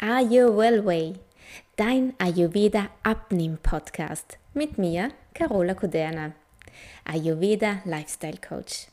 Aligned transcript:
Are 0.00 0.22
You 0.22 0.56
Well 0.56 0.86
Way, 0.86 1.14
dein 1.74 2.14
Ayurveda 2.18 2.88
Abnehm 3.02 3.58
Podcast 3.60 4.38
mit 4.54 4.78
mir, 4.78 5.10
Carola 5.34 5.74
Kuderna, 5.74 6.34
Ayurveda 7.04 7.80
Lifestyle 7.84 8.36
Coach. 8.36 8.86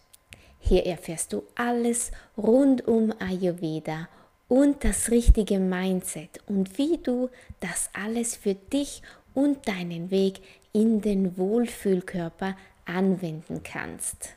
Hier 0.60 0.83
erfährst 0.83 1.31
du 1.31 1.44
alles 1.54 2.10
rund 2.36 2.88
um 2.88 3.13
Ayurveda 3.20 4.10
und 4.47 4.83
das 4.83 5.12
richtige 5.12 5.60
Mindset 5.60 6.42
und 6.47 6.76
wie 6.79 6.97
du 6.97 7.29
das 7.60 7.92
alles 7.94 8.35
für 8.35 8.56
dich 8.56 9.03
und 9.35 9.67
deinen 9.67 10.10
Weg 10.10 10.40
in 10.74 11.01
den 11.01 11.37
Wohlfühlkörper 11.37 12.58
anwenden 12.85 13.62
kannst. 13.62 14.29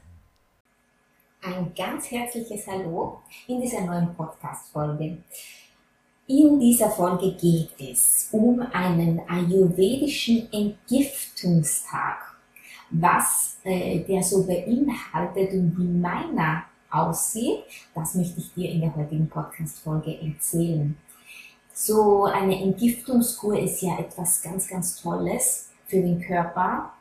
Ein 1.41 1.73
ganz 1.75 2.11
herzliches 2.11 2.67
Hallo 2.67 3.23
in 3.47 3.59
dieser 3.63 3.81
neuen 3.87 4.15
Podcast-Folge. 4.15 5.17
In 6.31 6.61
dieser 6.61 6.91
Folge 6.91 7.33
geht 7.33 7.71
es 7.79 8.29
um 8.33 8.61
einen 8.61 9.19
ayurvedischen 9.27 10.47
Entgiftungstag. 10.53 12.19
Was 12.91 13.57
äh, 13.65 14.01
der 14.01 14.23
so 14.23 14.47
beinhaltet 14.47 15.55
und 15.55 15.75
wie 15.79 15.89
meiner 15.89 16.65
aussieht, 16.91 17.61
das 17.95 18.15
möchte 18.15 18.41
ich 18.41 18.53
dir 18.53 18.71
in 18.71 18.83
der 18.83 18.95
heutigen 18.95 19.27
Podcast-Folge 19.27 20.21
erzählen. 20.21 20.99
So 21.73 22.25
eine 22.25 22.61
Entgiftungskur 22.61 23.59
ist 23.59 23.81
ja 23.81 23.99
etwas 23.99 24.43
ganz, 24.43 24.69
ganz 24.69 25.01
Tolles 25.01 25.71
für 25.87 26.03
den 26.03 26.21
Körper. 26.21 26.93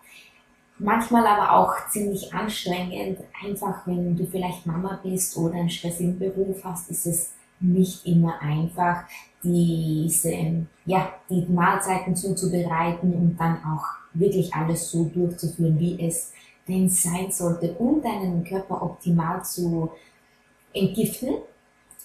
Manchmal 0.80 1.28
aber 1.28 1.52
auch 1.52 1.90
ziemlich 1.90 2.34
anstrengend. 2.34 3.20
Einfach, 3.44 3.86
wenn 3.88 4.16
du 4.16 4.26
vielleicht 4.26 4.66
Mama 4.66 5.02
bist 5.04 5.36
oder 5.36 5.56
einen 5.56 5.70
stressigen 5.70 6.18
Beruf 6.18 6.64
hast, 6.64 6.90
ist 6.90 7.06
es 7.08 7.32
nicht 7.60 8.06
immer 8.06 8.40
einfach, 8.42 9.04
diese, 9.44 10.66
ja, 10.86 11.14
die 11.30 11.46
Mahlzeiten 11.48 12.16
zuzubereiten 12.16 13.14
und 13.14 13.38
dann 13.38 13.58
auch 13.64 13.86
wirklich 14.14 14.54
alles 14.54 14.92
so 14.92 15.06
durchzuführen, 15.06 15.80
wie 15.80 16.00
es 16.06 16.34
denn 16.68 16.90
sein 16.90 17.32
sollte, 17.32 17.74
um 17.74 18.02
deinen 18.02 18.44
Körper 18.44 18.82
optimal 18.82 19.44
zu 19.44 19.92
entgiften. 20.74 21.36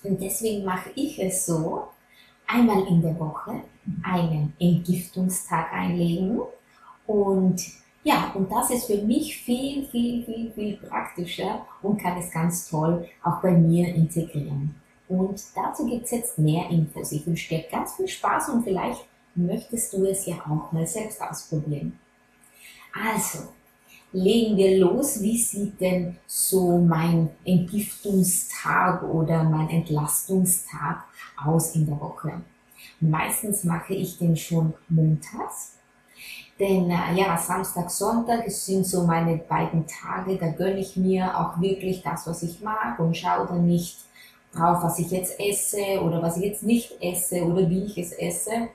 Und 0.05 0.21
deswegen 0.21 0.65
mache 0.65 0.91
ich 0.95 1.19
es 1.23 1.47
so, 1.47 1.89
einmal 2.47 2.87
in 2.87 3.01
der 3.01 3.19
Woche 3.19 3.63
einen 4.03 4.53
Entgiftungstag 4.59 5.73
einlegen 5.73 6.41
und 7.07 7.61
ja, 8.05 8.33
und 8.35 8.51
das 8.51 8.71
ist 8.71 8.87
für 8.87 9.01
mich 9.03 9.37
viel, 9.39 9.87
viel, 9.87 10.25
viel, 10.25 10.53
viel 10.53 10.77
praktischer 10.77 11.65
und 11.83 12.01
kann 12.01 12.19
es 12.19 12.31
ganz 12.33 12.69
toll 12.69 13.07
auch 13.23 13.41
bei 13.41 13.53
mir 13.53 13.95
integrieren. 13.95 14.75
Und 15.13 15.43
dazu 15.55 15.85
gibt 15.85 16.07
es 16.07 16.11
jetzt 16.11 16.39
mehr 16.39 16.71
Infos. 16.71 17.13
Ich 17.13 17.27
wünsche 17.27 17.51
dir 17.51 17.65
ganz 17.71 17.97
viel 17.97 18.09
Spaß 18.09 18.49
und 18.49 18.65
vielleicht 18.65 19.05
möchtest 19.35 19.93
du 19.93 20.07
es 20.07 20.25
ja 20.25 20.37
auch 20.37 20.73
mal 20.73 20.87
selbst 20.87 21.21
ausprobieren. 21.21 21.99
Also, 22.95 23.49
legen 24.13 24.57
wir 24.57 24.79
los. 24.79 25.21
Wie 25.21 25.37
sieht 25.37 25.79
denn 25.83 26.17
so 26.27 26.79
mein 26.79 27.29
Entgiftungstag 27.45 29.03
oder 29.03 29.45
mein 29.45 29.69
Entlastungstag 29.69 31.05
aus 31.45 31.75
in 31.75 31.85
der 31.85 32.01
Woche? 32.01 32.41
Meistens 32.99 33.65
mache 33.65 33.93
ich 33.93 34.17
den 34.17 34.35
schon 34.35 34.73
montags. 34.89 35.75
Denn 36.59 36.91
äh, 36.91 37.15
ja, 37.17 37.37
Samstag, 37.37 37.91
Sonntag 37.91 38.51
sind 38.51 38.87
so 38.87 39.05
meine 39.07 39.37
beiden 39.37 39.87
Tage, 39.87 40.39
da 40.39 40.49
gönne 40.49 40.79
ich 40.79 40.97
mir 40.97 41.39
auch 41.39 41.61
wirklich 41.61 42.03
das, 42.03 42.27
was 42.27 42.43
ich 42.43 42.63
mag 42.63 42.99
und 42.99 43.17
schaue 43.17 43.47
dann 43.47 43.67
nicht 43.67 43.99
drauf, 44.53 44.83
was 44.83 44.99
ich 44.99 45.11
jetzt 45.11 45.39
esse 45.41 46.01
oder 46.03 46.23
was 46.23 46.37
ich 46.37 46.45
jetzt 46.45 46.63
nicht 46.63 46.97
esse 47.01 47.45
oder 47.45 47.69
wie 47.69 47.85
ich 47.85 47.99
es 47.99 48.13
esse, 48.13 48.69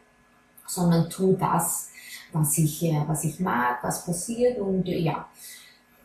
sondern 0.66 1.10
tu 1.10 1.34
das, 1.34 1.90
was 2.34 2.58
ich, 2.58 2.84
äh, 2.84 3.04
was 3.08 3.24
ich 3.24 3.40
mag, 3.40 3.84
was 3.84 4.06
passiert 4.06 4.60
und 4.60 4.88
äh, 4.88 5.00
ja, 5.00 5.28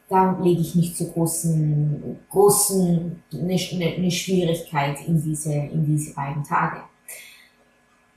da 0.08 0.38
lege 0.40 0.60
ich 0.60 0.74
nicht 0.74 0.96
zu 0.96 1.10
großen, 1.10 2.18
großen, 2.28 3.22
eine, 3.32 3.56
eine 3.96 4.10
Schwierigkeit 4.10 5.06
in 5.06 5.22
diese, 5.22 5.54
in 5.54 5.86
diese 5.86 6.14
beiden 6.14 6.44
Tage. 6.44 6.82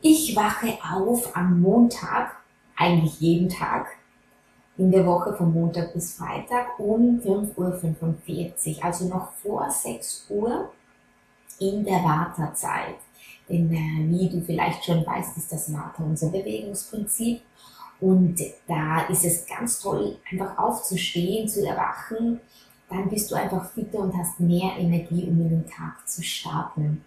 Ich 0.01 0.35
wache 0.35 0.77
auf 0.93 1.35
am 1.35 1.61
Montag, 1.61 2.35
eigentlich 2.75 3.19
jeden 3.21 3.49
Tag, 3.49 3.87
in 4.77 4.91
der 4.91 5.05
Woche 5.05 5.33
von 5.33 5.53
Montag 5.53 5.93
bis 5.93 6.15
Freitag 6.15 6.77
um 6.79 7.21
5.45 7.21 8.77
Uhr, 8.77 8.83
also 8.83 9.07
noch 9.07 9.31
vor 9.31 9.71
6 9.71 10.27
Uhr 10.29 10.69
in 11.59 11.83
der 11.83 12.03
Vata-Zeit. 12.03 12.95
Denn 13.49 13.71
äh, 13.71 14.11
wie 14.11 14.29
du 14.29 14.41
vielleicht 14.41 14.85
schon 14.85 15.05
weißt, 15.05 15.37
ist 15.37 15.51
das 15.51 15.71
Vata 15.71 16.03
unser 16.03 16.29
Bewegungsprinzip. 16.29 17.41
Und 17.99 18.39
da 18.67 19.03
ist 19.03 19.23
es 19.23 19.45
ganz 19.47 19.79
toll, 19.79 20.17
einfach 20.29 20.57
aufzustehen, 20.57 21.47
zu 21.47 21.65
erwachen. 21.65 22.41
Dann 22.89 23.09
bist 23.09 23.31
du 23.31 23.35
einfach 23.35 23.71
fitter 23.71 23.99
und 23.99 24.15
hast 24.15 24.39
mehr 24.39 24.75
Energie, 24.77 25.23
um 25.23 25.41
in 25.41 25.49
den 25.49 25.67
Tag 25.67 26.07
zu 26.07 26.21
starten. 26.21 27.03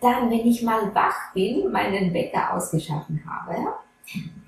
Dann, 0.00 0.30
wenn 0.30 0.46
ich 0.46 0.62
mal 0.62 0.94
wach 0.94 1.32
bin, 1.34 1.70
meinen 1.70 2.12
Wecker 2.12 2.54
ausgeschaffen 2.54 3.22
habe, 3.26 3.74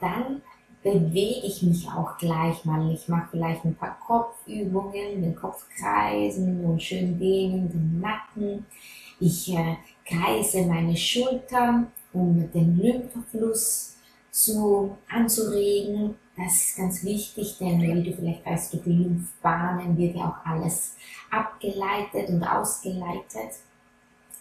dann 0.01 0.43
bewege 0.83 1.47
ich 1.47 1.63
mich 1.63 1.89
auch 1.89 2.17
gleich 2.19 2.65
mal. 2.65 2.91
Ich 2.93 3.09
mache 3.09 3.29
vielleicht 3.31 3.65
ein 3.65 3.75
paar 3.75 3.99
Kopfübungen, 4.07 5.23
den 5.23 5.35
Kopf 5.35 5.67
kreisen 5.77 6.65
und 6.65 6.83
schön 6.83 7.19
dehnen, 7.19 7.71
den 7.71 8.01
Nacken. 8.01 8.67
Ich 9.19 9.53
äh, 9.53 9.77
kreise 10.07 10.63
meine 10.63 10.97
Schultern, 10.97 11.89
um 12.13 12.51
den 12.53 12.79
Lymphfluss 12.79 13.97
zu, 14.31 14.97
anzuregen. 15.09 16.15
Das 16.37 16.55
ist 16.55 16.77
ganz 16.77 17.05
wichtig, 17.05 17.59
denn 17.59 17.83
wie 17.83 18.11
du 18.11 18.17
vielleicht 18.17 18.47
weißt, 18.47 18.73
durch 18.73 18.85
die 18.85 18.93
Lymphbahnen 18.93 19.97
wird 19.99 20.17
ja 20.17 20.29
auch 20.31 20.51
alles 20.51 20.95
abgeleitet 21.31 22.31
und 22.31 22.43
ausgeleitet. 22.43 23.59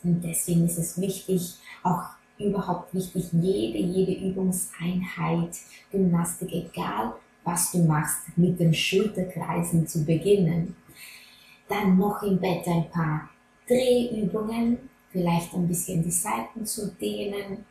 Und 0.04 0.22
deswegen 0.24 0.66
ist 0.66 0.78
es 0.78 1.00
wichtig, 1.02 1.56
auch 1.84 2.04
überhaupt 2.40 2.94
wichtig, 2.94 3.30
jede, 3.34 3.78
jede 3.78 4.14
Übungseinheit, 4.28 5.58
Gymnastik, 5.92 6.52
egal 6.54 7.14
was 7.44 7.72
du 7.72 7.80
machst, 7.80 8.38
mit 8.38 8.60
dem 8.60 8.74
Schulterkreisen 8.74 9.88
zu 9.88 10.06
beginnen. 10.06 10.76
Dann 11.68 11.98
noch 11.98 12.24
im 12.24 12.40
Bett 12.40 12.68
ein 12.68 12.90
paar 12.90 13.30
Drehübungen, 13.68 14.78
vielleicht 15.12 15.54
ein 15.54 15.68
bisschen 15.68 16.04
die 16.04 16.12
Seiten 16.12 16.66
zu 16.66 16.88
dehnen. 16.96 17.66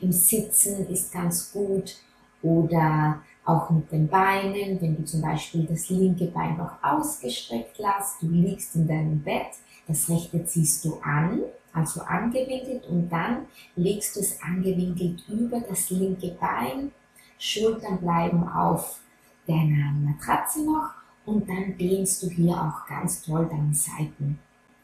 Im 0.00 0.12
Sitzen 0.12 0.86
ist 0.88 1.12
ganz 1.12 1.52
gut 1.52 1.96
oder 2.42 3.22
auch 3.44 3.70
mit 3.70 3.90
den 3.90 4.08
Beinen, 4.08 4.80
wenn 4.80 4.96
du 4.96 5.04
zum 5.04 5.20
Beispiel 5.20 5.66
das 5.66 5.88
linke 5.90 6.26
Bein 6.26 6.56
noch 6.56 6.72
ausgestreckt 6.82 7.78
lässt, 7.78 8.22
du 8.22 8.28
liegst 8.28 8.74
in 8.76 8.86
deinem 8.86 9.20
Bett, 9.20 9.48
das 9.86 10.08
rechte 10.08 10.44
ziehst 10.44 10.84
du 10.84 10.98
an 11.00 11.42
also 11.72 12.02
angewinkelt 12.02 12.86
und 12.86 13.08
dann 13.08 13.46
legst 13.76 14.16
du 14.16 14.20
es 14.20 14.40
angewinkelt 14.42 15.24
über 15.28 15.60
das 15.60 15.90
linke 15.90 16.28
Bein, 16.40 16.92
Schultern 17.38 17.98
bleiben 17.98 18.46
auf 18.48 19.00
deiner 19.46 19.92
Matratze 19.92 20.64
noch 20.64 20.90
und 21.24 21.48
dann 21.48 21.76
dehnst 21.76 22.22
du 22.22 22.28
hier 22.28 22.54
auch 22.54 22.86
ganz 22.86 23.22
toll 23.22 23.48
deine 23.50 23.74
Seiten. 23.74 24.38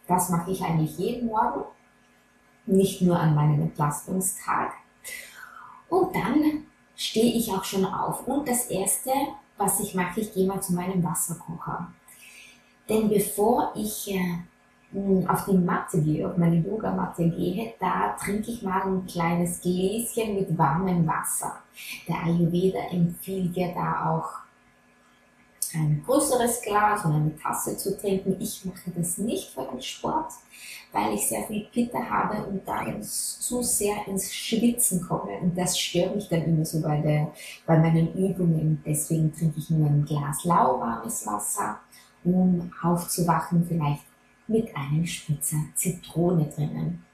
Das 0.07 0.31
mache 0.31 0.51
ich 0.51 0.63
eigentlich 0.63 0.99
jeden 0.99 1.27
Morgen, 1.27 1.65
nicht 2.67 3.03
nur 3.03 3.19
an 3.19 3.35
meinem 3.35 3.61
Entlastungstag. 3.61 4.73
Und 5.89 6.15
dann 6.15 6.65
stehe 6.97 7.35
ich 7.35 7.53
auch 7.53 7.65
schon 7.65 7.85
auf. 7.85 8.27
Und 8.27 8.49
das 8.49 8.67
Erste, 8.67 9.11
was 9.57 9.81
ich 9.81 9.95
mache, 9.95 10.21
ich 10.21 10.33
gehe 10.33 10.47
mal 10.47 10.61
zu 10.61 10.75
meinem 10.75 11.03
Wasserkocher. 11.03 11.93
Denn 12.89 13.09
bevor 13.09 13.73
ich 13.77 14.11
äh, 14.11 14.39
auf 15.27 15.45
die 15.45 15.57
Matte 15.57 16.01
gehe, 16.01 16.27
auf 16.27 16.37
meine 16.39 16.57
Yogamatte 16.57 17.29
gehe, 17.29 17.75
da 17.79 18.17
trinke 18.19 18.51
ich 18.51 18.63
mal 18.63 18.83
ein 18.83 19.07
kleines 19.07 19.61
Gläschen 19.61 20.35
mit 20.35 20.57
warmem 20.57 21.07
Wasser. 21.07 21.59
Der 22.09 22.25
Ayurveda 22.25 22.79
empfiehlt 22.91 23.55
ja 23.55 23.69
da 23.75 24.11
auch 24.11 24.49
ein 25.75 26.03
größeres 26.07 26.63
Glas 26.63 27.05
und 27.05 27.13
eine 27.13 27.37
Tasse 27.37 27.77
zu 27.77 27.99
trinken. 27.99 28.37
Ich 28.41 28.65
mache 28.65 28.91
das 28.97 29.19
nicht 29.19 29.51
für 29.51 29.65
den 29.65 29.83
Sport, 29.83 30.33
weil 30.93 31.13
ich 31.13 31.29
sehr 31.29 31.43
viel 31.43 31.67
Pitter 31.71 32.09
habe 32.09 32.47
und 32.47 32.67
dann 32.67 33.03
zu 33.03 33.63
sehr 33.63 34.07
ins 34.07 34.35
Schwitzen 34.35 35.07
komme. 35.07 35.33
Und 35.43 35.57
das 35.59 35.79
stört 35.79 36.17
mich 36.17 36.29
dann 36.31 36.45
immer 36.45 36.65
so 36.65 36.81
bei, 36.81 37.01
der, 37.03 37.31
bei 37.67 37.79
meinen 37.79 38.15
Übungen. 38.15 38.83
Deswegen 38.87 39.35
trinke 39.35 39.59
ich 39.59 39.69
nur 39.69 39.87
ein 39.87 40.07
Glas 40.07 40.45
lauwarmes 40.45 41.27
Wasser, 41.27 41.79
um 42.25 42.73
aufzuwachen, 42.83 43.67
vielleicht 43.69 44.08
mit 44.49 44.75
einem 44.75 45.07
Spritzer 45.07 45.59
Zitrone 45.75 46.47
drinnen. 46.47 47.05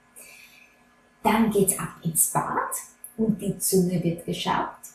Dann 1.23 1.51
geht's 1.51 1.79
ab 1.79 1.97
ins 2.03 2.31
Bad 2.33 2.71
und 3.17 3.41
die 3.41 3.59
Zunge 3.59 4.03
wird 4.03 4.25
geschabt. 4.25 4.87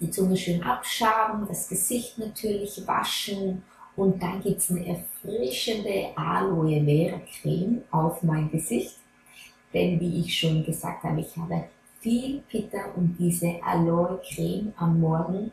Die 0.00 0.10
Zunge 0.10 0.36
schön 0.36 0.62
abschaben, 0.62 1.46
das 1.46 1.68
Gesicht 1.68 2.18
natürlich 2.18 2.86
waschen 2.86 3.62
und 3.94 4.22
dann 4.22 4.42
gibt's 4.42 4.70
eine 4.70 4.86
erfrischende 4.86 6.16
Aloe 6.16 6.82
Vera 6.84 7.20
Creme 7.20 7.82
auf 7.90 8.22
mein 8.22 8.50
Gesicht. 8.50 8.96
denn 9.72 9.98
wie 10.00 10.20
ich 10.20 10.38
schon 10.38 10.64
gesagt 10.64 11.02
habe, 11.04 11.20
ich 11.20 11.36
habe 11.36 11.64
viel 12.00 12.40
Pitta 12.48 12.92
und 12.96 13.16
diese 13.18 13.62
Aloe 13.62 14.20
Creme 14.28 14.72
am 14.76 15.00
Morgen, 15.00 15.52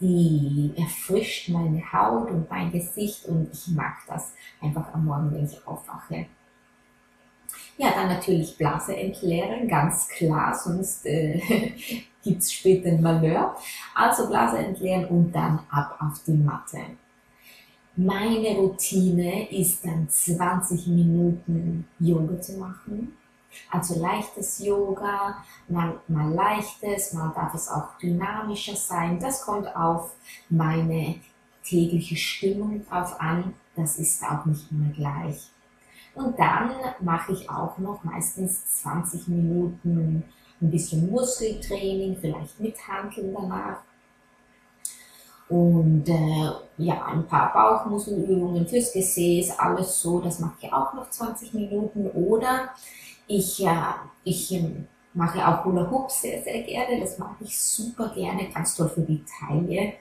die 0.00 0.72
erfrischt 0.76 1.48
meine 1.48 1.82
Haut 1.92 2.30
und 2.30 2.50
mein 2.50 2.70
Gesicht 2.70 3.26
und 3.26 3.48
ich 3.52 3.68
mag 3.68 3.94
das 4.06 4.32
einfach 4.60 4.92
am 4.92 5.06
Morgen, 5.06 5.32
wenn 5.32 5.46
ich 5.46 5.66
aufwache. 5.66 6.26
Ja, 7.78 7.90
dann 7.94 8.08
natürlich 8.08 8.56
Blase 8.56 8.96
entleeren, 8.96 9.68
ganz 9.68 10.08
klar, 10.08 10.54
sonst 10.54 11.04
äh, 11.04 11.38
gibt 12.22 12.42
es 12.42 12.52
später 12.52 12.88
ein 12.88 13.02
Malheur. 13.02 13.54
Also 13.94 14.28
Blase 14.28 14.58
entleeren 14.58 15.04
und 15.06 15.32
dann 15.32 15.60
ab 15.70 15.98
auf 16.00 16.22
die 16.26 16.32
Matte. 16.32 16.78
Meine 17.96 18.56
Routine 18.56 19.50
ist 19.50 19.84
dann 19.84 20.08
20 20.08 20.86
Minuten 20.88 21.86
Yoga 21.98 22.40
zu 22.40 22.58
machen. 22.58 23.16
Also 23.70 24.00
leichtes 24.00 24.58
Yoga, 24.58 25.44
mal, 25.68 26.00
mal 26.08 26.32
leichtes, 26.32 27.12
mal 27.12 27.32
darf 27.34 27.54
es 27.54 27.68
auch 27.68 27.96
dynamischer 27.98 28.76
sein. 28.76 29.18
Das 29.20 29.42
kommt 29.42 29.74
auf 29.74 30.12
meine 30.48 31.16
tägliche 31.64 32.16
Stimmung 32.16 32.86
drauf 32.86 33.20
an. 33.20 33.54
Das 33.74 33.98
ist 33.98 34.22
auch 34.24 34.44
nicht 34.46 34.70
immer 34.70 34.90
gleich. 34.92 35.50
Und 36.14 36.38
dann 36.38 36.70
mache 37.00 37.32
ich 37.32 37.50
auch 37.50 37.76
noch 37.78 38.02
meistens 38.02 38.80
20 38.82 39.28
Minuten 39.28 40.24
ein 40.60 40.70
bisschen 40.70 41.10
Muskeltraining, 41.10 42.16
vielleicht 42.18 42.58
mit 42.58 42.76
Handeln 42.88 43.34
danach. 43.34 43.80
Und 45.48 46.08
äh, 46.08 46.50
ja, 46.78 47.04
ein 47.04 47.26
paar 47.26 47.52
Bauchmuskelübungen 47.52 48.66
fürs 48.66 48.92
Gesäß, 48.92 49.58
alles 49.58 50.00
so, 50.00 50.20
das 50.20 50.40
mache 50.40 50.54
ich 50.62 50.72
auch 50.72 50.92
noch 50.94 51.08
20 51.08 51.54
Minuten. 51.54 52.10
Oder 52.10 52.70
ich, 53.26 53.64
äh, 53.64 53.92
ich 54.24 54.52
äh, 54.52 54.70
mache 55.14 55.46
auch 55.46 55.64
Hula 55.64 55.90
Hoop 55.90 56.10
sehr, 56.10 56.42
sehr 56.42 56.62
gerne, 56.62 57.00
das 57.00 57.18
mache 57.18 57.44
ich 57.44 57.58
super 57.58 58.12
gerne, 58.14 58.50
ganz 58.50 58.74
toll 58.76 58.88
für 58.88 59.02
die 59.02 59.24
Taille. 59.24 59.94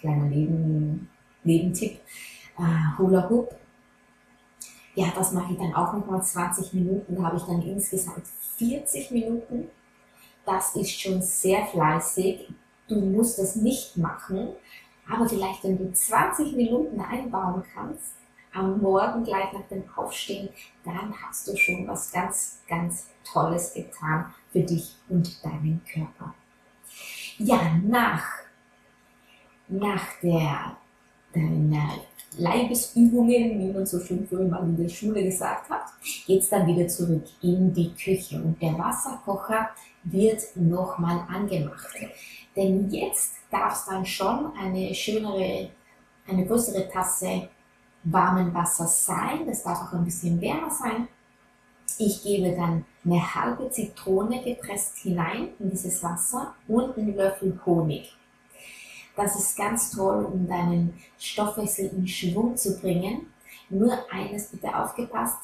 Kleiner 0.00 0.28
Leben, 0.28 1.08
Nebentipp. 1.44 2.00
Äh, 2.58 2.98
Hula 2.98 3.28
Hoop 3.28 3.54
ja, 4.94 5.06
das 5.14 5.32
mache 5.32 5.52
ich 5.52 5.58
dann 5.58 5.74
auch 5.74 5.92
nochmal 5.92 6.22
20 6.22 6.74
Minuten, 6.74 7.16
da 7.16 7.22
habe 7.22 7.36
ich 7.36 7.42
dann 7.44 7.62
insgesamt 7.62 8.26
40 8.58 9.10
Minuten. 9.10 9.70
Das 10.44 10.76
ist 10.76 11.00
schon 11.00 11.22
sehr 11.22 11.64
fleißig. 11.66 12.52
Du 12.88 13.00
musst 13.00 13.38
das 13.38 13.56
nicht 13.56 13.96
machen, 13.96 14.48
aber 15.10 15.28
vielleicht, 15.28 15.64
wenn 15.64 15.78
du 15.78 15.92
20 15.92 16.56
Minuten 16.56 17.00
einbauen 17.00 17.62
kannst, 17.74 18.12
am 18.52 18.80
Morgen 18.80 19.24
gleich 19.24 19.52
nach 19.52 19.66
dem 19.70 19.84
Aufstehen, 19.96 20.48
dann 20.84 21.14
hast 21.22 21.48
du 21.48 21.56
schon 21.56 21.86
was 21.86 22.12
ganz, 22.12 22.60
ganz 22.68 23.08
Tolles 23.24 23.74
getan 23.74 24.32
für 24.50 24.60
dich 24.60 24.96
und 25.08 25.44
deinen 25.44 25.80
Körper. 25.90 26.34
Ja, 27.38 27.80
nach, 27.84 28.24
nach 29.68 30.06
der, 30.22 30.76
deiner 31.32 31.88
Leibesübungen, 32.36 33.58
wie 33.58 33.72
man 33.72 33.86
so 33.86 34.00
schön 34.00 34.26
früher 34.26 34.48
mal 34.48 34.62
in 34.64 34.76
der 34.76 34.88
Schule 34.88 35.22
gesagt 35.24 35.68
hat, 35.70 35.84
geht 36.26 36.42
es 36.42 36.48
dann 36.48 36.66
wieder 36.66 36.88
zurück 36.88 37.24
in 37.42 37.72
die 37.72 37.92
Küche 37.94 38.36
und 38.36 38.60
der 38.60 38.78
Wasserkocher 38.78 39.70
wird 40.04 40.42
nochmal 40.56 41.24
angemacht. 41.28 41.96
Denn 42.56 42.90
jetzt 42.90 43.36
darf 43.50 43.74
es 43.74 43.84
dann 43.86 44.04
schon 44.04 44.52
eine 44.56 44.94
schönere, 44.94 45.70
eine 46.26 46.46
größere 46.46 46.88
Tasse 46.88 47.48
warmen 48.04 48.52
Wasser 48.54 48.86
sein. 48.86 49.46
Das 49.46 49.62
darf 49.62 49.82
auch 49.82 49.92
ein 49.92 50.04
bisschen 50.04 50.40
wärmer 50.40 50.70
sein. 50.70 51.08
Ich 51.98 52.22
gebe 52.22 52.56
dann 52.56 52.84
eine 53.04 53.34
halbe 53.34 53.70
Zitrone 53.70 54.42
gepresst 54.42 54.98
hinein 54.98 55.48
in 55.58 55.70
dieses 55.70 56.02
Wasser 56.02 56.54
und 56.68 56.96
einen 56.96 57.14
Löffel 57.14 57.60
Honig. 57.66 58.16
Das 59.14 59.36
ist 59.36 59.56
ganz 59.56 59.90
toll, 59.90 60.24
um 60.24 60.46
deinen 60.48 60.94
Stoffwechsel 61.18 61.90
in 61.90 62.06
Schwung 62.06 62.56
zu 62.56 62.80
bringen. 62.80 63.26
Nur 63.68 63.98
eines 64.10 64.48
bitte 64.48 64.74
aufgepasst, 64.74 65.38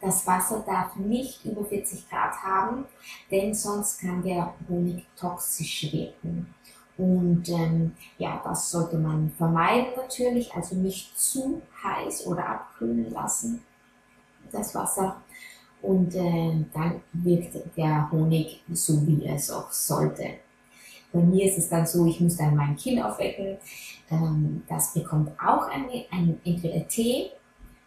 das 0.00 0.26
Wasser 0.26 0.64
darf 0.66 0.96
nicht 0.96 1.44
über 1.44 1.64
40 1.64 2.10
Grad 2.10 2.34
haben, 2.42 2.86
denn 3.30 3.54
sonst 3.54 4.00
kann 4.00 4.22
der 4.22 4.52
Honig 4.68 5.06
toxisch 5.16 5.92
wirken. 5.92 6.52
Und 6.98 7.48
ähm, 7.48 7.92
ja, 8.18 8.40
das 8.44 8.70
sollte 8.70 8.98
man 8.98 9.30
vermeiden 9.30 9.92
natürlich, 9.96 10.54
also 10.54 10.76
nicht 10.76 11.18
zu 11.18 11.62
heiß 11.82 12.26
oder 12.26 12.46
abkühlen 12.46 13.10
lassen, 13.10 13.62
das 14.50 14.74
Wasser. 14.74 15.16
Und 15.80 16.14
äh, 16.14 16.64
dann 16.72 17.00
wirkt 17.12 17.76
der 17.76 18.10
Honig 18.12 18.62
so, 18.72 19.04
wie 19.06 19.26
es 19.26 19.50
auch 19.50 19.70
sollte. 19.72 20.34
Bei 21.12 21.20
mir 21.20 21.44
ist 21.46 21.58
es 21.58 21.68
dann 21.68 21.86
so, 21.86 22.06
ich 22.06 22.20
muss 22.20 22.36
dann 22.36 22.54
mein 22.54 22.76
Kind 22.76 23.02
aufwecken. 23.02 23.56
Ähm, 24.10 24.62
das 24.68 24.94
bekommt 24.94 25.30
auch 25.40 25.68
eine, 25.68 26.04
ein, 26.10 26.38
entweder 26.44 26.86
Tee, 26.86 27.30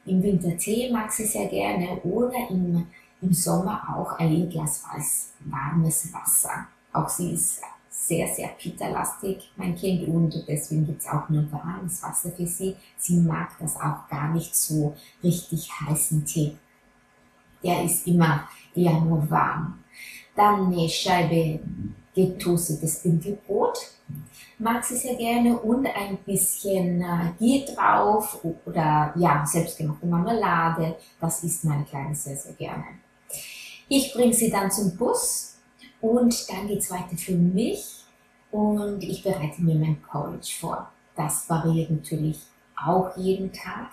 im 0.06 0.22
Winter 0.22 0.56
Tee 0.58 0.92
mag 0.92 1.12
sie 1.12 1.26
sehr 1.26 1.48
gerne 1.48 2.00
oder 2.02 2.50
im, 2.50 2.86
im 3.22 3.34
Sommer 3.34 3.82
auch 3.96 4.20
ein 4.20 4.50
Glas 4.50 4.84
weiß, 4.92 5.34
warmes 5.46 6.14
Wasser. 6.14 6.68
Auch 6.94 7.10
sie 7.10 7.34
ist 7.34 7.62
sehr, 8.08 8.28
sehr 8.28 8.50
pitterlastig, 8.50 9.52
mein 9.56 9.76
Kind, 9.76 10.08
und 10.08 10.44
deswegen 10.48 10.86
gibt 10.86 11.02
es 11.02 11.08
auch 11.08 11.28
nur 11.30 11.52
warmes 11.52 12.04
Wasser 12.04 12.32
für 12.32 12.46
sie. 12.46 12.76
Sie 12.98 13.18
mag 13.18 13.58
das 13.60 13.76
auch 13.78 14.08
gar 14.10 14.34
nicht 14.34 14.56
so 14.56 14.96
richtig 15.24 15.70
heißen 15.72 16.24
Tee. 16.26 16.56
Der 17.64 17.84
ist 17.84 18.06
immer 18.06 18.48
eher 18.76 19.00
nur 19.02 19.28
warm. 19.30 19.80
Dann 20.36 20.68
eine 20.68 20.88
Scheibe 20.88 21.60
getoastetes 22.14 23.02
Dinkelbrot. 23.02 23.78
Mag 24.60 24.86
sie 24.86 24.96
sehr 24.96 25.16
gerne 25.16 25.58
und 25.58 25.86
ein 25.88 26.18
bisschen 26.26 27.02
äh, 27.02 27.32
Gier 27.40 27.66
drauf 27.66 28.40
oder 28.66 29.14
ja, 29.18 29.46
selbstgemachte 29.46 30.06
Marmelade. 30.06 30.96
Das 31.20 31.44
isst 31.44 31.66
meine 31.66 31.84
Kleine 31.84 32.16
sehr, 32.16 32.38
sehr 32.38 32.54
gerne. 32.54 32.86
Ich 33.90 34.14
bringe 34.14 34.34
sie 34.34 34.50
dann 34.50 34.72
zum 34.72 34.96
Bus 34.96 35.55
und 36.02 36.50
dann 36.50 36.68
geht 36.68 36.80
es 36.80 36.92
weiter 36.92 37.18
für 37.18 37.36
mich 37.36 38.04
und 38.52 39.04
ich 39.04 39.24
bereite 39.24 39.62
mir 39.62 39.76
mein 39.76 40.02
Porridge 40.02 40.54
vor. 40.60 40.92
Das 41.16 41.50
variiert 41.50 41.90
natürlich 41.90 42.40
auch 42.76 43.16
jeden 43.18 43.52
Tag. 43.52 43.92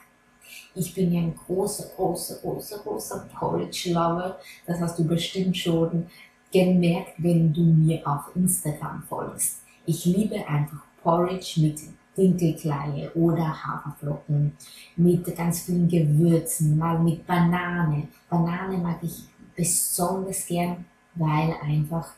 Ich 0.75 0.94
bin 0.94 1.12
ja 1.12 1.20
ein 1.20 1.34
großer, 1.34 1.90
großer, 1.96 2.37
großer, 2.40 2.78
großer 2.78 3.28
Porridge-Lover. 3.38 4.38
Das 4.66 4.81
hast 4.81 4.99
du 4.99 5.04
bestimmt 5.04 5.56
schon 5.56 6.06
gemerkt, 6.52 7.14
wenn 7.19 7.52
du 7.52 7.62
mir 7.62 8.06
auf 8.06 8.35
Instagram 8.35 9.02
folgst. 9.09 9.62
Ich 9.87 10.04
liebe 10.04 10.47
einfach 10.47 10.82
Porridge 11.02 11.61
mit 11.61 11.80
Dinkelkleie 12.16 13.11
oder 13.14 13.47
Haferflocken, 13.64 14.56
mit 14.97 15.37
ganz 15.37 15.62
vielen 15.62 15.88
Gewürzen, 15.88 16.76
mal 16.76 16.99
mit 16.99 17.26
Banane. 17.26 18.09
Banane 18.28 18.76
mag 18.78 18.99
ich 19.02 19.25
besonders 19.56 20.47
gern, 20.47 20.85
weil 21.14 21.54
einfach 21.62 22.12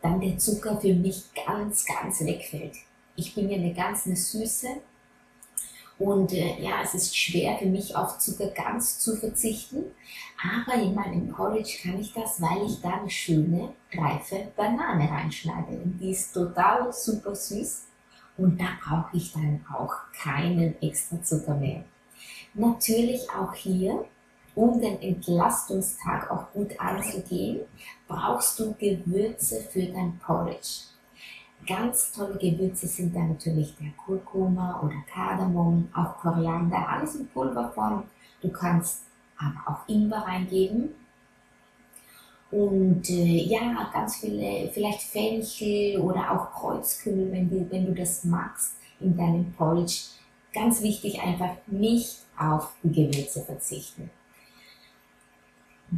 dann 0.00 0.20
der 0.20 0.38
Zucker 0.38 0.80
für 0.80 0.94
mich 0.94 1.24
ganz, 1.46 1.84
ganz 1.84 2.20
wegfällt. 2.20 2.76
Ich 3.14 3.34
bin 3.34 3.48
ja 3.48 3.56
eine 3.56 3.72
ganz 3.72 4.06
eine 4.06 4.16
Süße 4.16 4.68
und 5.98 6.32
äh, 6.32 6.60
ja, 6.60 6.82
es 6.82 6.94
ist 6.94 7.16
schwer 7.16 7.56
für 7.58 7.66
mich 7.66 7.94
auf 7.94 8.18
Zucker 8.18 8.48
ganz 8.48 8.98
zu 8.98 9.16
verzichten. 9.16 9.84
Aber 10.42 10.74
in 10.80 10.94
meinem 10.94 11.28
Porridge 11.28 11.78
kann 11.82 12.00
ich 12.00 12.12
das, 12.12 12.40
weil 12.40 12.66
ich 12.66 12.80
da 12.80 12.98
eine 13.00 13.10
schöne, 13.10 13.72
reife 13.92 14.48
Banane 14.56 15.08
reinschneide. 15.08 15.80
Und 15.80 15.98
die 16.00 16.10
ist 16.10 16.32
total 16.32 16.92
super 16.92 17.36
süß. 17.36 17.84
Und 18.36 18.60
da 18.60 18.66
brauche 18.82 19.16
ich 19.16 19.32
dann 19.32 19.64
auch 19.72 19.94
keinen 20.12 20.74
extra 20.82 21.22
Zucker 21.22 21.54
mehr. 21.54 21.84
Natürlich 22.54 23.30
auch 23.30 23.54
hier, 23.54 24.04
um 24.54 24.80
den 24.80 25.00
Entlastungstag 25.00 26.30
auch 26.30 26.52
gut 26.52 26.78
anzugehen, 26.78 27.60
brauchst 28.06 28.58
du 28.58 28.74
Gewürze 28.74 29.60
für 29.60 29.86
dein 29.86 30.18
Porridge. 30.18 30.84
Ganz 31.66 32.12
tolle 32.12 32.36
Gewürze 32.38 32.86
sind 32.86 33.14
da 33.14 33.20
natürlich 33.20 33.74
der 33.76 33.92
Kurkuma 34.04 34.80
oder 34.82 34.96
Kardamom, 35.12 35.88
auch 35.94 36.16
Koriander, 36.18 36.88
alles 36.88 37.14
in 37.14 37.28
Pulverform. 37.28 38.04
Du 38.40 38.50
kannst 38.50 39.02
aber 39.38 39.62
auch 39.66 39.88
Ingwer 39.88 40.18
reingeben. 40.18 40.94
Und 42.50 43.08
äh, 43.08 43.44
ja, 43.44 43.90
ganz 43.92 44.16
viele, 44.16 44.68
vielleicht 44.72 45.02
Fenchel 45.02 45.98
oder 46.00 46.32
auch 46.32 46.52
Kreuzkümmel, 46.52 47.32
wenn 47.32 47.48
du, 47.48 47.70
wenn 47.70 47.86
du 47.86 47.94
das 47.94 48.24
magst 48.24 48.74
in 49.00 49.16
deinem 49.16 49.52
Porridge. 49.52 50.00
Ganz 50.52 50.82
wichtig, 50.82 51.22
einfach 51.22 51.54
nicht 51.66 52.18
auf 52.36 52.74
die 52.82 52.92
Gewürze 52.92 53.42
verzichten. 53.42 54.10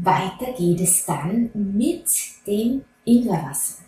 Weiter 0.03 0.53
geht 0.55 0.81
es 0.81 1.07
dann 1.07 1.51
mit 1.55 2.11
dem 2.49 2.85
Ingwerwasser. 3.05 3.85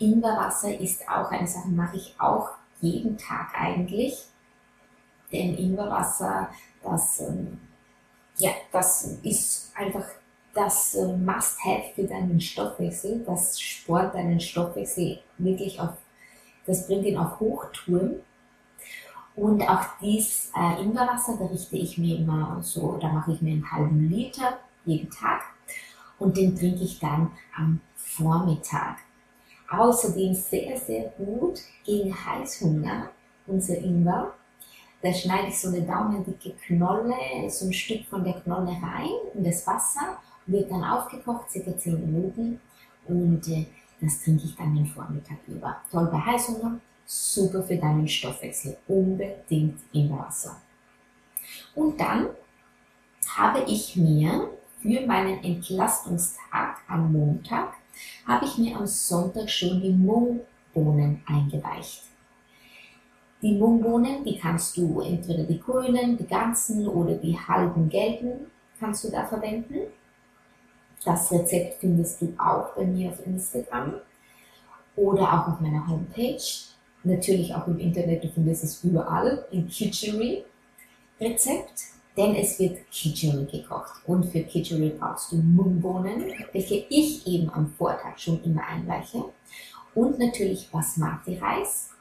Ingwerwasser 0.00 0.76
ist 0.80 1.08
auch 1.08 1.30
eine 1.30 1.46
Sache, 1.46 1.68
mache 1.68 1.96
ich 1.96 2.16
auch 2.18 2.50
jeden 2.80 3.16
Tag 3.16 3.54
eigentlich. 3.54 4.26
Denn 5.30 5.56
Ingwerwasser, 5.56 6.48
das, 6.82 7.20
ähm, 7.20 7.60
ja, 8.36 8.50
das 8.72 9.04
ist 9.22 9.72
einfach 9.76 10.06
das 10.54 10.96
äh, 10.96 11.16
Must-Have 11.16 11.94
für 11.94 12.04
deinen 12.04 12.40
Stoffwechsel. 12.40 13.22
Das 13.24 13.60
spornt 13.60 14.14
deinen 14.14 14.40
Stoffwechsel 14.40 15.20
wirklich 15.38 15.78
auf, 15.78 15.90
das 16.66 16.88
bringt 16.88 17.06
ihn 17.06 17.16
auf 17.16 17.38
Hochtouren. 17.38 18.16
Und 19.36 19.62
auch 19.62 19.84
dies 20.00 20.50
äh, 20.56 20.82
Ingwerwasser, 20.82 21.36
da 21.38 21.46
richte 21.46 21.76
ich 21.76 21.96
mir 21.96 22.18
immer 22.18 22.58
so, 22.60 22.98
da 23.00 23.08
mache 23.08 23.32
ich 23.32 23.40
mir 23.40 23.52
einen 23.52 23.70
halben 23.70 24.10
Liter 24.10 24.58
jeden 24.84 25.10
Tag 25.10 25.42
und 26.18 26.36
den 26.36 26.56
trinke 26.56 26.84
ich 26.84 26.98
dann 26.98 27.30
am 27.56 27.80
Vormittag. 27.96 28.98
Außerdem 29.70 30.34
sehr, 30.34 30.78
sehr 30.78 31.08
gut 31.16 31.60
gegen 31.84 32.14
Heißhunger, 32.14 33.10
unser 33.46 33.78
Ingwer. 33.78 34.34
Da 35.00 35.12
schneide 35.12 35.48
ich 35.48 35.58
so 35.58 35.68
eine 35.68 35.82
daumendicke 35.82 36.52
Knolle, 36.66 37.14
so 37.48 37.66
ein 37.66 37.72
Stück 37.72 38.04
von 38.06 38.22
der 38.22 38.40
Knolle 38.40 38.70
rein 38.70 39.10
in 39.34 39.42
das 39.42 39.66
Wasser, 39.66 40.18
wird 40.46 40.70
dann 40.70 40.84
aufgekocht, 40.84 41.50
circa 41.50 41.76
10 41.76 42.00
Minuten 42.00 42.60
und 43.06 43.48
äh, 43.48 43.66
das 44.00 44.22
trinke 44.22 44.44
ich 44.44 44.56
dann 44.56 44.74
den 44.74 44.86
Vormittag 44.86 45.38
über. 45.48 45.80
Toll 45.90 46.08
bei 46.12 46.18
Heißhunger, 46.18 46.78
super 47.06 47.62
für 47.62 47.76
deinen 47.76 48.06
Stoffwechsel, 48.06 48.76
unbedingt 48.86 49.80
im 49.92 50.10
Wasser. 50.10 50.60
Und 51.74 52.00
dann 52.00 52.28
habe 53.36 53.64
ich 53.66 53.96
mir 53.96 54.50
für 54.82 55.06
meinen 55.06 55.42
Entlastungstag 55.44 56.78
am 56.88 57.12
Montag, 57.12 57.74
habe 58.26 58.44
ich 58.44 58.58
mir 58.58 58.76
am 58.76 58.86
Sonntag 58.86 59.48
schon 59.48 59.80
die 59.80 59.92
Mungbohnen 59.92 61.22
eingeweicht. 61.26 62.02
Die 63.40 63.54
Mungbohnen, 63.54 64.24
die 64.24 64.38
kannst 64.38 64.76
du 64.76 65.00
entweder 65.00 65.44
die 65.44 65.60
grünen, 65.60 66.16
die 66.16 66.26
ganzen 66.26 66.86
oder 66.86 67.14
die 67.14 67.38
halben 67.38 67.88
gelben 67.88 68.50
kannst 68.82 69.04
du 69.04 69.10
da 69.10 69.24
verwenden. 69.24 69.92
Das 71.04 71.30
Rezept 71.30 71.80
findest 71.80 72.20
du 72.20 72.34
auch 72.36 72.74
bei 72.74 72.84
mir 72.84 73.10
auf 73.10 73.24
Instagram 73.24 73.94
oder 74.96 75.22
auch 75.22 75.48
auf 75.48 75.60
meiner 75.60 75.86
Homepage. 75.86 76.42
Natürlich 77.04 77.54
auch 77.54 77.66
im 77.68 77.78
Internet, 77.78 78.24
du 78.24 78.28
findest 78.28 78.64
es 78.64 78.84
überall 78.84 79.44
in 79.50 79.68
Kitchery 79.68 80.44
Rezept, 81.20 81.82
denn 82.16 82.34
es 82.34 82.58
wird 82.58 82.78
Kitchery 82.90 83.44
gekocht. 83.46 84.00
Und 84.06 84.24
für 84.26 84.42
Kitchery 84.42 84.90
brauchst 84.98 85.32
du 85.32 85.36
Mungbohnen, 85.36 86.32
welche 86.52 86.86
ich 86.88 87.26
eben 87.26 87.50
am 87.50 87.72
Vortag 87.78 88.18
schon 88.18 88.42
immer 88.44 88.66
einweiche. 88.66 89.24
Und 89.94 90.18
natürlich 90.18 90.70
Basmati-Reis, 90.70 91.92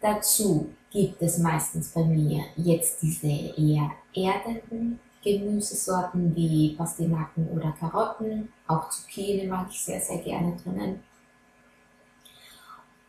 Dazu 0.00 0.72
gibt 0.90 1.20
es 1.22 1.38
meistens 1.38 1.88
bei 1.88 2.04
mir 2.04 2.44
jetzt 2.56 3.02
diese 3.02 3.26
eher 3.26 3.90
erdenden 4.14 5.00
Gemüsesorten 5.22 6.34
wie 6.36 6.76
Pastinaken 6.76 7.48
oder 7.48 7.72
Karotten. 7.72 8.52
Auch 8.68 8.88
Zucchini 8.90 9.46
mag 9.46 9.68
ich 9.70 9.80
sehr, 9.80 10.00
sehr 10.00 10.18
gerne 10.18 10.56
drinnen. 10.62 11.02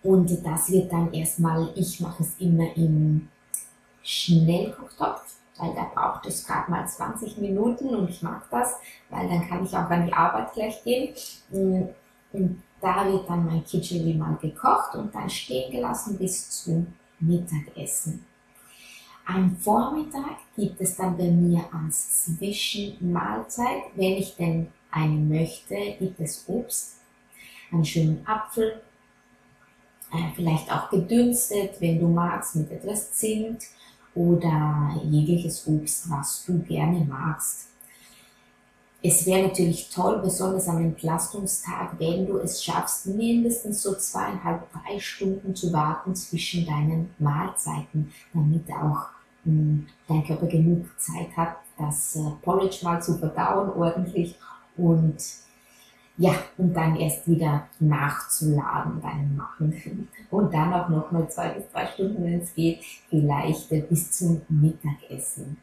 Und 0.01 0.46
das 0.46 0.72
wird 0.72 0.91
dann 0.91 1.13
erstmal, 1.13 1.69
ich 1.75 2.00
mache 2.00 2.24
es 2.24 2.39
immer 2.39 2.75
im 2.75 3.27
Schnellkochtopf, 4.01 5.36
weil 5.57 5.73
da 5.73 5.91
braucht 5.93 6.25
es 6.25 6.45
gerade 6.45 6.69
mal 6.69 6.87
20 6.87 7.37
Minuten 7.37 7.95
und 7.95 8.09
ich 8.09 8.21
mag 8.21 8.49
das, 8.51 8.75
weil 9.09 9.27
dann 9.27 9.47
kann 9.47 9.65
ich 9.65 9.71
auch 9.71 9.89
an 9.89 10.05
die 10.05 10.13
Arbeit 10.13 10.53
gleich 10.53 10.83
gehen. 10.83 11.13
Und 12.31 12.63
da 12.81 13.05
wird 13.11 13.29
dann 13.29 13.45
mein 13.45 13.65
Kitcheli 13.65 14.13
mal 14.13 14.35
gekocht 14.35 14.95
und 14.95 15.13
dann 15.13 15.29
stehen 15.29 15.71
gelassen 15.71 16.17
bis 16.17 16.49
zum 16.49 16.87
Mittagessen. 17.19 18.25
Am 19.25 19.57
Vormittag 19.57 20.37
gibt 20.55 20.79
es 20.79 20.95
dann 20.95 21.17
bei 21.17 21.29
mir 21.29 21.65
als 21.73 22.25
Zwischenmahlzeit, 22.25 23.83
wenn 23.95 24.13
ich 24.13 24.35
denn 24.37 24.67
eine 24.89 25.17
möchte, 25.17 25.75
gibt 25.99 26.19
es 26.19 26.45
Obst, 26.47 27.01
einen 27.71 27.83
schönen 27.83 28.25
Apfel, 28.25 28.81
äh, 30.13 30.33
vielleicht 30.35 30.71
auch 30.71 30.89
gedünstet, 30.89 31.81
wenn 31.81 31.99
du 31.99 32.07
magst, 32.07 32.55
mit 32.55 32.71
etwas 32.71 33.11
Zimt 33.11 33.63
oder 34.17 35.00
jegliches 35.03 35.67
Obst, 35.67 36.09
was 36.09 36.43
du 36.45 36.59
gerne 36.59 37.05
magst. 37.05 37.67
Es 39.03 39.25
wäre 39.27 39.47
natürlich 39.47 39.89
toll, 39.93 40.19
besonders 40.24 40.67
am 40.67 40.83
Entlastungstag, 40.83 42.00
wenn 42.00 42.25
du 42.25 42.39
es 42.39 42.63
schaffst, 42.63 43.05
mindestens 43.05 43.83
so 43.83 43.93
zweieinhalb, 43.93 44.63
drei 44.71 45.00
Stunden 45.00 45.55
zu 45.55 45.71
warten 45.71 46.15
zwischen 46.15 46.65
deinen 46.65 47.12
Mahlzeiten, 47.19 48.12
damit 48.33 48.69
auch 48.71 49.09
hm, 49.43 49.86
dein 50.07 50.25
Körper 50.25 50.47
genug 50.47 50.88
Zeit 51.00 51.29
hat, 51.38 51.57
das 51.77 52.15
äh, 52.15 52.31
Porridge 52.41 52.79
mal 52.81 53.00
zu 53.00 53.19
verdauen 53.19 53.69
ordentlich 53.69 54.36
und 54.77 55.17
ja, 56.17 56.33
und 56.57 56.74
dann 56.74 56.95
erst 56.95 57.27
wieder 57.27 57.67
nachzuladen 57.79 59.00
beim 59.01 59.36
Machen. 59.36 60.09
Und 60.31 60.53
dann 60.53 60.74
auch 60.74 60.89
nochmal 60.89 61.29
zwei 61.29 61.50
bis 61.50 61.69
drei 61.71 61.86
Stunden, 61.88 62.24
wenn 62.24 62.41
es 62.41 62.53
geht, 62.55 62.83
vielleicht 63.09 63.71
äh, 63.71 63.81
bis 63.81 64.12
zum 64.12 64.41
Mittagessen. 64.50 65.57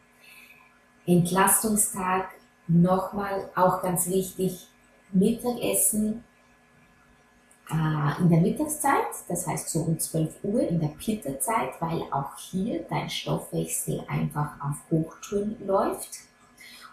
Entlastungstag 1.06 2.28
Nochmal 2.66 3.50
auch 3.54 3.82
ganz 3.82 4.08
wichtig, 4.08 4.66
Mittagessen 5.12 6.24
äh, 7.70 8.22
in 8.22 8.30
der 8.30 8.40
Mittagszeit, 8.40 9.04
das 9.28 9.46
heißt 9.46 9.68
so 9.68 9.80
um 9.80 9.98
12 9.98 10.36
Uhr 10.44 10.66
in 10.66 10.80
der 10.80 10.88
Pitta-Zeit, 10.88 11.72
weil 11.80 12.02
auch 12.10 12.36
hier 12.38 12.86
dein 12.88 13.10
Stoffwechsel 13.10 14.02
einfach 14.08 14.52
auf 14.60 14.76
Hochtouren 14.90 15.56
läuft 15.66 16.08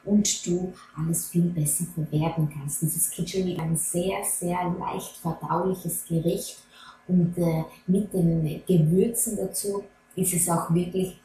und 0.03 0.45
du 0.45 0.73
alles 0.97 1.27
viel 1.27 1.43
besser 1.43 1.85
verwerten 1.93 2.49
kannst. 2.49 2.81
Dieses 2.81 3.09
Kitchen 3.09 3.47
ist 3.47 3.59
ein 3.59 3.77
sehr, 3.77 4.23
sehr 4.23 4.75
leicht 4.79 5.17
verdauliches 5.17 6.05
Gericht 6.05 6.63
und 7.07 7.37
äh, 7.37 7.63
mit 7.87 8.13
den 8.13 8.63
Gewürzen 8.65 9.37
dazu 9.37 9.83
ist 10.15 10.33
es 10.33 10.49
auch 10.49 10.73
wirklich 10.73 11.19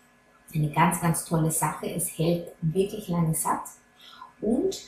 eine 0.54 0.70
ganz, 0.70 1.00
ganz 1.00 1.24
tolle 1.24 1.50
Sache. 1.50 1.90
Es 1.90 2.18
hält 2.18 2.52
wirklich 2.60 3.08
lange 3.08 3.34
satt 3.34 3.64
und 4.40 4.82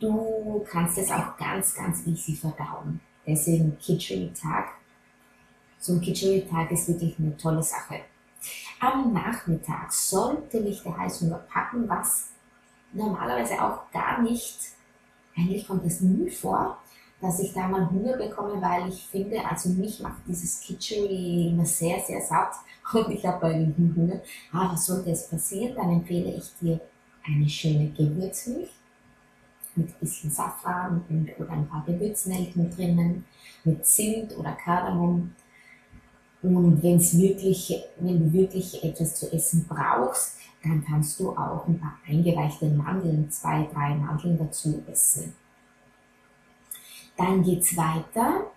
du 0.00 0.64
kannst 0.68 0.98
es 0.98 1.10
auch 1.10 1.36
ganz, 1.36 1.74
ganz 1.74 2.06
easy 2.06 2.34
verdauen. 2.34 3.00
Deswegen 3.26 3.78
Kitchery-Tag. 3.78 4.68
So 5.78 5.94
ein 5.94 6.00
Kitchery-Tag 6.00 6.70
ist 6.72 6.88
wirklich 6.88 7.18
eine 7.18 7.36
tolle 7.36 7.62
Sache. 7.62 8.00
Am 8.80 9.12
Nachmittag 9.12 9.92
sollte 9.92 10.60
mich 10.60 10.82
der 10.82 10.96
Heißhunger 10.96 11.38
packen, 11.48 11.88
was 11.88 12.33
normalerweise 12.94 13.60
auch 13.62 13.90
gar 13.92 14.22
nicht, 14.22 14.58
eigentlich 15.36 15.66
kommt 15.66 15.84
es 15.84 16.00
nie 16.00 16.30
vor, 16.30 16.78
dass 17.20 17.40
ich 17.40 17.52
da 17.52 17.68
mal 17.68 17.90
Hunger 17.90 18.16
bekomme, 18.16 18.60
weil 18.60 18.88
ich 18.88 19.06
finde, 19.06 19.44
also 19.44 19.70
mich 19.70 20.00
macht 20.00 20.22
dieses 20.26 20.60
Kitchery 20.60 21.48
immer 21.48 21.64
sehr, 21.64 22.00
sehr 22.00 22.20
satt 22.20 22.54
und 22.92 23.10
ich 23.10 23.26
habe 23.26 23.46
einen 23.46 23.94
Hunger. 23.96 24.20
Aber 24.52 24.76
sollte 24.76 25.10
es 25.10 25.28
passieren, 25.28 25.74
dann 25.74 25.90
empfehle 25.90 26.34
ich 26.34 26.52
dir 26.60 26.80
eine 27.24 27.48
schöne 27.48 27.90
Gewürzmilch 27.90 28.70
mit 29.76 29.88
ein 29.88 29.94
bisschen 30.00 30.30
Safran 30.30 31.04
und, 31.08 31.30
oder 31.38 31.50
ein 31.50 31.66
paar 31.66 31.84
Gewürznelken 31.84 32.70
drinnen, 32.70 33.24
mit 33.64 33.84
Zimt 33.84 34.36
oder 34.36 34.52
Kardamom. 34.52 35.34
Und 36.42 36.82
wenn's 36.82 37.16
wirklich, 37.16 37.74
wenn 37.98 38.20
du 38.20 38.32
wirklich 38.32 38.84
etwas 38.84 39.16
zu 39.16 39.32
essen 39.32 39.66
brauchst, 39.66 40.38
dann 40.64 40.84
kannst 40.84 41.20
du 41.20 41.30
auch 41.30 41.66
ein 41.66 41.78
paar 41.78 41.98
eingeweichte 42.08 42.66
Mandeln, 42.68 43.30
zwei, 43.30 43.68
drei 43.72 43.94
Mandeln 43.94 44.38
dazu 44.38 44.82
essen. 44.90 45.34
Dann 47.16 47.42
geht's 47.42 47.76
weiter 47.76 48.50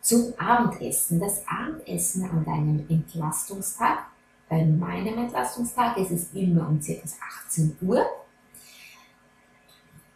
zum 0.00 0.34
Abendessen. 0.38 1.20
Das 1.20 1.46
Abendessen 1.46 2.28
an 2.28 2.44
deinem 2.44 2.84
Entlastungstag. 2.88 3.98
Bei 4.48 4.64
meinem 4.64 5.18
Entlastungstag 5.18 5.96
ist 5.98 6.10
es 6.10 6.32
immer 6.32 6.68
um 6.68 6.80
ca. 6.80 6.92
18 7.46 7.76
Uhr 7.82 8.04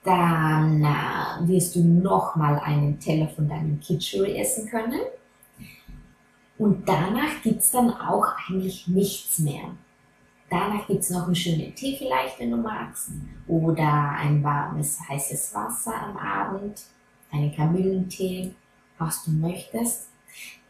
dann 0.09 0.83
äh, 0.83 1.49
wirst 1.49 1.77
du 1.77 1.85
nochmal 1.85 2.59
einen 2.61 2.99
Teller 2.99 3.29
von 3.29 3.49
deinem 3.49 3.79
Kitchery 3.81 4.39
essen 4.39 4.69
können. 4.69 5.01
Und 6.57 6.89
danach 6.89 7.43
gibt 7.43 7.61
es 7.61 7.71
dann 7.71 7.91
auch 7.91 8.27
eigentlich 8.49 8.89
nichts 8.89 9.39
mehr. 9.39 9.71
Danach 10.51 10.87
gibt 10.87 11.01
es 11.01 11.11
noch 11.11 11.27
einen 11.27 11.35
schönen 11.35 11.75
Tee 11.75 11.97
vielleicht, 11.97 12.41
wenn 12.41 12.51
du 12.51 12.57
magst. 12.57 13.11
Oder 13.47 14.13
ein 14.19 14.43
warmes, 14.43 14.99
heißes 15.09 15.55
Wasser 15.55 15.95
am 15.95 16.17
Abend. 16.17 16.83
Einen 17.31 17.55
Kamillentee, 17.55 18.55
was 18.97 19.25
du 19.25 19.31
möchtest. 19.33 20.09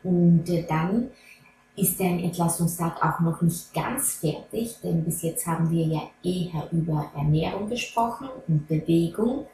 Und 0.03 0.49
äh, 0.49 0.67
dann 0.67 1.11
ist 1.77 2.01
dein 2.01 2.19
Entlastungstag 2.19 3.03
auch 3.03 3.21
noch 3.21 3.41
nicht 3.41 3.73
ganz 3.73 4.15
fertig, 4.15 4.79
denn 4.83 5.05
bis 5.05 5.23
jetzt 5.23 5.47
haben 5.47 5.71
wir 5.71 5.87
ja 5.87 6.03
eher 6.25 6.69
über 6.73 7.11
Ernährung 7.15 7.69
gesprochen 7.69 8.29
und 8.49 8.67
Bewegung. 8.67 9.47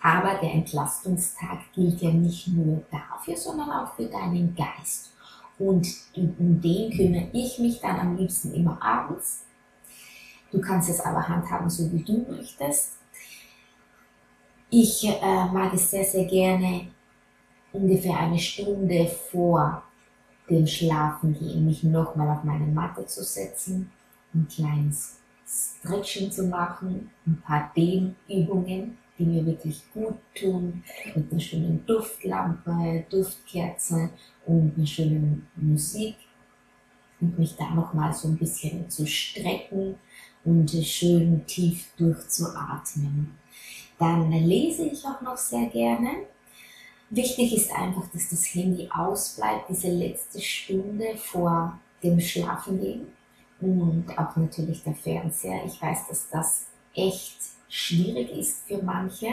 Aber 0.00 0.34
der 0.40 0.52
Entlastungstag 0.52 1.58
gilt 1.74 2.00
ja 2.00 2.10
nicht 2.10 2.46
nur 2.48 2.82
dafür, 2.90 3.36
sondern 3.36 3.70
auch 3.70 3.94
für 3.94 4.06
deinen 4.06 4.54
Geist. 4.54 5.10
Und 5.58 5.88
um 6.14 6.60
den 6.60 6.90
kümmere 6.90 7.28
ich 7.32 7.58
mich 7.58 7.80
dann 7.80 7.98
am 7.98 8.16
liebsten 8.16 8.54
immer 8.54 8.80
abends. 8.82 9.44
Du 10.50 10.60
kannst 10.60 10.88
es 10.88 11.00
aber 11.00 11.28
handhaben, 11.28 11.68
so 11.68 11.90
wie 11.92 12.02
du 12.02 12.24
möchtest. 12.30 12.98
Ich 14.70 15.04
äh, 15.04 15.44
mag 15.52 15.72
es 15.74 15.90
sehr, 15.90 16.04
sehr 16.04 16.26
gerne, 16.26 16.88
ungefähr 17.72 18.18
eine 18.18 18.38
Stunde 18.38 19.06
vor 19.30 19.82
dem 20.48 20.66
Schlafengehen 20.66 21.66
mich 21.66 21.82
nochmal 21.82 22.36
auf 22.36 22.44
meine 22.44 22.66
Matte 22.66 23.06
zu 23.06 23.22
setzen, 23.22 23.90
ein 24.34 24.46
kleines 24.48 25.18
Stretchen 25.46 26.30
zu 26.30 26.44
machen, 26.44 27.10
ein 27.26 27.40
paar 27.40 27.70
Dehnübungen, 27.76 28.98
die 29.18 29.24
mir 29.24 29.44
wirklich 29.44 29.82
gut 29.92 30.16
tun, 30.34 30.82
mit 31.14 31.30
einer 31.30 31.40
schönen 31.40 31.84
Duftlampe, 31.86 33.04
Duftkerze 33.10 34.10
und 34.46 34.74
einer 34.76 34.86
schönen 34.86 35.46
Musik 35.56 36.16
und 37.20 37.38
mich 37.38 37.56
da 37.56 37.70
nochmal 37.70 38.12
so 38.12 38.28
ein 38.28 38.36
bisschen 38.36 38.88
zu 38.88 39.06
strecken 39.06 39.96
und 40.44 40.70
schön 40.70 41.44
tief 41.46 41.88
durchzuatmen. 41.96 43.36
Dann 43.98 44.30
lese 44.30 44.86
ich 44.86 45.04
auch 45.04 45.20
noch 45.20 45.36
sehr 45.36 45.66
gerne. 45.66 46.10
Wichtig 47.10 47.56
ist 47.56 47.72
einfach, 47.72 48.06
dass 48.12 48.28
das 48.30 48.54
Handy 48.54 48.88
ausbleibt, 48.94 49.68
diese 49.70 49.88
letzte 49.88 50.40
Stunde 50.40 51.16
vor 51.16 51.78
dem 52.02 52.20
Schlafengehen 52.20 53.08
und 53.60 54.06
auch 54.16 54.36
natürlich 54.36 54.84
der 54.84 54.94
Fernseher. 54.94 55.64
Ich 55.66 55.80
weiß, 55.82 56.06
dass 56.08 56.28
das 56.30 56.66
echt 56.94 57.57
schwierig 57.68 58.30
ist 58.30 58.66
für 58.66 58.82
manche. 58.82 59.28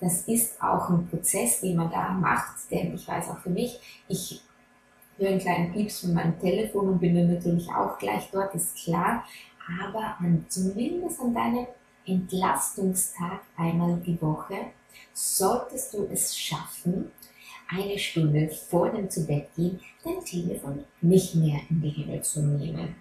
Das 0.00 0.22
ist 0.28 0.62
auch 0.62 0.90
ein 0.90 1.08
Prozess, 1.08 1.60
den 1.60 1.76
man 1.76 1.90
da 1.90 2.10
macht, 2.10 2.70
denn 2.70 2.94
ich 2.94 3.06
weiß 3.08 3.30
auch 3.30 3.38
für 3.38 3.50
mich, 3.50 3.80
ich 4.06 4.40
höre 5.16 5.30
einen 5.30 5.40
kleinen 5.40 5.72
Pieps 5.72 6.00
von 6.00 6.14
meinem 6.14 6.38
Telefon 6.38 6.88
und 6.88 7.00
bin 7.00 7.16
dann 7.16 7.34
natürlich 7.34 7.68
auch 7.68 7.98
gleich 7.98 8.30
dort, 8.30 8.54
ist 8.54 8.76
klar. 8.76 9.24
Aber 9.82 10.16
an, 10.20 10.46
zumindest 10.48 11.20
an 11.20 11.34
deinem 11.34 11.66
Entlastungstag 12.06 13.40
einmal 13.56 14.00
die 14.06 14.20
Woche 14.22 14.56
solltest 15.12 15.94
du 15.94 16.08
es 16.10 16.38
schaffen, 16.38 17.10
eine 17.68 17.98
Stunde 17.98 18.48
vor 18.48 18.90
dem 18.90 19.10
Zubettgehen 19.10 19.80
dein 20.04 20.24
Telefon 20.24 20.84
nicht 21.02 21.34
mehr 21.34 21.60
in 21.68 21.82
die 21.82 21.90
Hände 21.90 22.22
zu 22.22 22.40
nehmen. 22.40 22.94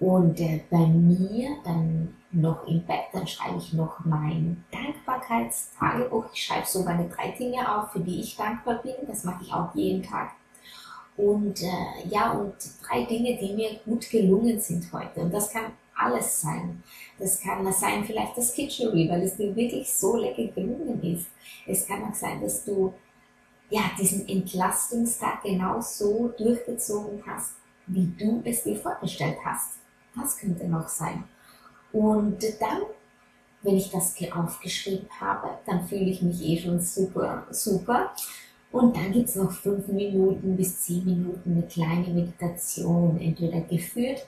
Und 0.00 0.40
äh, 0.40 0.60
bei 0.70 0.86
mir 0.86 1.56
dann 1.64 2.14
noch 2.30 2.66
im 2.66 2.84
Bett, 2.84 3.06
dann 3.12 3.26
schreibe 3.26 3.58
ich 3.58 3.72
noch 3.72 4.04
mein 4.04 4.64
Dankbarkeitstagebuch. 4.70 6.26
Ich 6.32 6.44
schreibe 6.44 6.66
so 6.66 6.82
meine 6.82 7.08
drei 7.08 7.30
Dinge 7.32 7.76
auf, 7.76 7.92
für 7.92 8.00
die 8.00 8.20
ich 8.20 8.36
dankbar 8.36 8.80
bin. 8.82 8.94
Das 9.06 9.24
mache 9.24 9.44
ich 9.44 9.52
auch 9.52 9.74
jeden 9.74 10.02
Tag. 10.02 10.30
Und 11.16 11.62
äh, 11.62 12.08
ja, 12.08 12.32
und 12.32 12.54
drei 12.86 13.04
Dinge, 13.04 13.36
die 13.38 13.54
mir 13.54 13.80
gut 13.84 14.08
gelungen 14.08 14.60
sind 14.60 14.92
heute. 14.92 15.20
Und 15.20 15.34
das 15.34 15.50
kann 15.50 15.72
alles 15.96 16.42
sein. 16.42 16.82
Das 17.18 17.40
kann 17.40 17.70
sein 17.72 18.04
vielleicht 18.04 18.38
das 18.38 18.52
Kitchery, 18.54 19.08
weil 19.10 19.22
es 19.22 19.36
dir 19.36 19.54
wirklich 19.56 19.92
so 19.92 20.16
lecker 20.16 20.44
gelungen 20.54 21.02
ist. 21.02 21.26
Es 21.66 21.86
kann 21.88 22.04
auch 22.04 22.14
sein, 22.14 22.40
dass 22.40 22.64
du 22.64 22.94
ja, 23.70 23.90
diesen 23.98 24.28
Entlastungstag 24.28 25.42
genau 25.42 25.80
so 25.80 26.32
durchgezogen 26.38 27.22
hast, 27.26 27.54
wie 27.86 28.06
du 28.18 28.40
es 28.44 28.62
dir 28.62 28.76
vorgestellt 28.76 29.38
hast. 29.44 29.77
Das 30.20 30.36
könnte 30.36 30.66
noch 30.66 30.88
sein. 30.88 31.24
Und 31.92 32.42
dann, 32.60 32.82
wenn 33.62 33.76
ich 33.76 33.90
das 33.90 34.14
aufgeschrieben 34.32 35.08
habe, 35.20 35.48
dann 35.66 35.86
fühle 35.86 36.10
ich 36.10 36.22
mich 36.22 36.42
eh 36.42 36.58
schon 36.60 36.80
super, 36.80 37.46
super. 37.50 38.12
Und 38.70 38.96
dann 38.96 39.12
gibt 39.12 39.28
es 39.28 39.36
noch 39.36 39.50
fünf 39.50 39.88
Minuten 39.88 40.56
bis 40.56 40.82
zehn 40.82 41.04
Minuten 41.04 41.52
eine 41.52 41.62
kleine 41.62 42.08
Meditation, 42.08 43.18
entweder 43.18 43.60
geführt, 43.62 44.26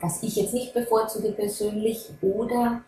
was 0.00 0.22
ich 0.22 0.36
jetzt 0.36 0.54
nicht 0.54 0.72
bevorzuge 0.72 1.32
persönlich, 1.32 2.10
oder 2.22 2.82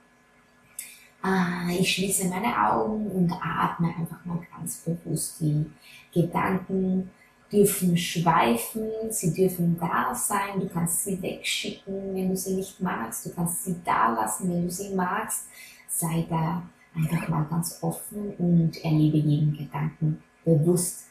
äh, 1.24 1.78
ich 1.78 1.92
schließe 1.92 2.28
meine 2.28 2.54
Augen 2.70 3.10
und 3.10 3.32
atme 3.32 3.88
einfach 3.88 4.24
mal 4.24 4.40
ganz 4.56 4.78
bewusst 4.78 5.40
die 5.40 5.66
Gedanken 6.12 7.10
dürfen 7.56 7.96
schweifen, 7.96 8.90
sie 9.08 9.32
dürfen 9.32 9.78
da 9.78 10.14
sein, 10.14 10.60
du 10.60 10.68
kannst 10.68 11.04
sie 11.04 11.20
wegschicken, 11.20 12.14
wenn 12.14 12.28
du 12.28 12.36
sie 12.36 12.54
nicht 12.54 12.80
magst, 12.80 13.26
du 13.26 13.30
kannst 13.30 13.64
sie 13.64 13.76
da 13.84 14.12
lassen, 14.12 14.50
wenn 14.50 14.64
du 14.64 14.70
sie 14.70 14.94
magst. 14.94 15.46
Sei 15.88 16.26
da 16.28 16.62
einfach 16.94 17.28
mal 17.28 17.44
ganz 17.44 17.78
offen 17.82 18.34
und 18.36 18.84
erlebe 18.84 19.16
jeden 19.16 19.56
Gedanken 19.56 20.22
bewusst. 20.44 21.06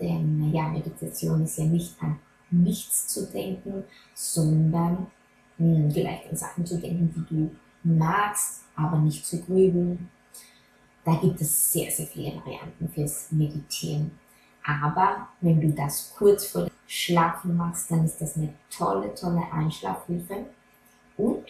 Denn 0.00 0.50
ja, 0.52 0.68
Meditation 0.68 1.44
ist 1.44 1.58
ja 1.58 1.64
nicht 1.64 1.94
an 2.02 2.18
nichts 2.50 3.06
zu 3.08 3.26
denken, 3.26 3.84
sondern 4.14 5.06
mh, 5.58 5.76
hm, 5.76 5.90
vielleicht 5.90 6.30
an 6.30 6.36
Sachen 6.36 6.66
zu 6.66 6.78
denken, 6.78 7.12
die 7.14 7.34
du 7.34 7.50
magst, 7.82 8.64
aber 8.74 8.98
nicht 8.98 9.24
zu 9.24 9.40
grübeln. 9.42 10.08
Da 11.04 11.14
gibt 11.16 11.40
es 11.40 11.72
sehr, 11.72 11.90
sehr 11.90 12.06
viele 12.06 12.36
Varianten 12.36 12.88
fürs 12.88 13.30
Meditieren. 13.30 14.10
Aber 14.70 15.28
wenn 15.40 15.60
du 15.60 15.70
das 15.70 16.14
kurz 16.16 16.46
vor 16.46 16.62
dem 16.62 16.70
Schlafen 16.86 17.56
machst, 17.56 17.90
dann 17.90 18.04
ist 18.04 18.20
das 18.20 18.36
eine 18.36 18.54
tolle, 18.70 19.12
tolle 19.14 19.42
Einschlafhilfe 19.52 20.46
und 21.16 21.44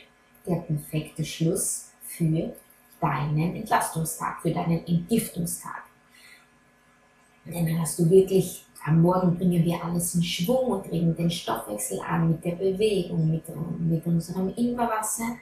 der 0.47 0.57
perfekte 0.57 1.25
Schluss 1.25 1.91
für 2.03 2.55
deinen 3.01 3.57
Entlastungstag, 3.57 4.41
für 4.41 4.53
deinen 4.53 4.87
Entgiftungstag. 4.87 5.83
Denn 7.45 7.67
dann 7.67 7.81
hast 7.81 7.99
du 7.99 8.09
wirklich, 8.09 8.65
am 8.85 9.03
Morgen 9.03 9.37
bringen 9.37 9.65
wir 9.65 9.85
alles 9.85 10.15
in 10.15 10.23
Schwung 10.23 10.71
und 10.71 10.91
regen 10.91 11.15
den 11.15 11.31
Stoffwechsel 11.31 12.01
an 12.01 12.31
mit 12.31 12.45
der 12.45 12.53
Bewegung, 12.57 13.31
mit, 13.31 13.45
mit 13.81 14.07
unserem 14.07 14.53
Ingwerwasser 14.57 15.37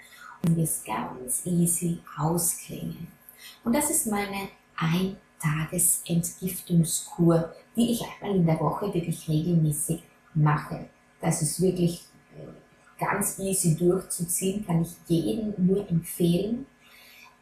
und 0.44 0.56
wirst 0.56 0.84
ganz 0.84 1.46
easy 1.46 2.00
ausklingen. 2.18 3.06
Und 3.62 3.74
das 3.74 3.90
ist 3.90 4.06
meine 4.08 4.48
ein 4.76 5.16
Tagesentgiftungskur, 5.40 7.52
die 7.76 7.92
ich 7.92 8.02
einmal 8.02 8.36
in 8.36 8.46
der 8.46 8.58
Woche 8.60 8.92
wirklich 8.92 9.28
regelmäßig 9.28 10.02
mache. 10.34 10.88
Das 11.20 11.42
ist 11.42 11.60
wirklich 11.60 12.04
äh, 12.36 12.46
ganz 12.98 13.38
easy 13.38 13.76
durchzuziehen, 13.76 14.66
kann 14.66 14.82
ich 14.82 14.96
jedem 15.06 15.54
nur 15.58 15.88
empfehlen. 15.88 16.66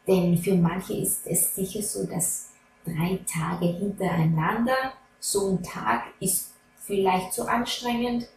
Denn 0.07 0.37
für 0.37 0.55
manche 0.55 0.93
ist 0.93 1.25
es 1.27 1.55
sicher 1.55 1.81
so, 1.81 2.05
dass 2.05 2.51
drei 2.85 3.19
Tage 3.31 3.65
hintereinander, 3.65 4.93
so 5.19 5.49
ein 5.49 5.63
Tag 5.63 6.03
ist 6.19 6.53
vielleicht 6.77 7.33
zu 7.33 7.47
anstrengend. 7.47 8.27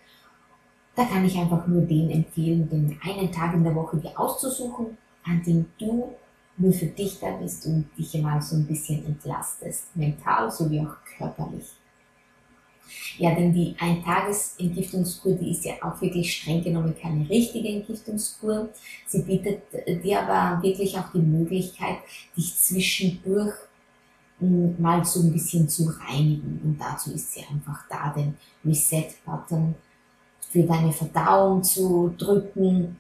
Da 0.97 1.05
kann 1.05 1.25
ich 1.25 1.39
einfach 1.39 1.67
nur 1.67 1.83
den 1.83 2.11
empfehlen, 2.11 2.69
den 2.69 2.99
einen 3.03 3.31
Tag 3.31 3.55
in 3.55 3.63
der 3.63 3.75
Woche 3.75 3.99
dir 3.99 4.19
auszusuchen, 4.19 4.99
an 5.25 5.43
dem 5.45 5.67
du 5.79 6.15
nur 6.61 6.73
für 6.73 6.87
dich 6.87 7.19
da 7.19 7.31
bist 7.33 7.67
und 7.67 7.87
dich 7.97 8.15
mal 8.21 8.41
so 8.41 8.57
ein 8.57 8.67
bisschen 8.67 9.05
entlastest, 9.07 9.97
mental 9.97 10.51
sowie 10.51 10.81
auch 10.81 10.95
körperlich. 11.17 11.65
Ja, 13.19 13.35
denn 13.35 13.53
die 13.53 13.75
Eintages-Entgiftungskur, 13.79 15.35
die 15.35 15.53
ist 15.53 15.65
ja 15.65 15.75
auch 15.83 16.01
wirklich 16.01 16.35
streng 16.35 16.63
genommen 16.63 16.95
keine 17.01 17.29
richtige 17.29 17.69
Entgiftungskur. 17.69 18.69
Sie 19.07 19.23
bietet 19.23 19.63
dir 20.05 20.23
aber 20.23 20.63
wirklich 20.63 20.99
auch 20.99 21.13
die 21.13 21.21
Möglichkeit, 21.21 21.99
dich 22.37 22.57
zwischendurch 22.57 23.55
hm, 24.39 24.75
mal 24.81 25.05
so 25.05 25.21
ein 25.21 25.33
bisschen 25.33 25.69
zu 25.69 25.85
reinigen. 25.85 26.61
Und 26.65 26.79
dazu 26.81 27.13
ist 27.13 27.33
sie 27.33 27.45
einfach 27.49 27.85
da, 27.89 28.13
den 28.13 28.37
Reset-Button 28.65 29.75
für 30.51 30.65
deine 30.65 30.93
Verdauung 30.93 31.63
zu 31.63 32.13
drücken 32.19 32.97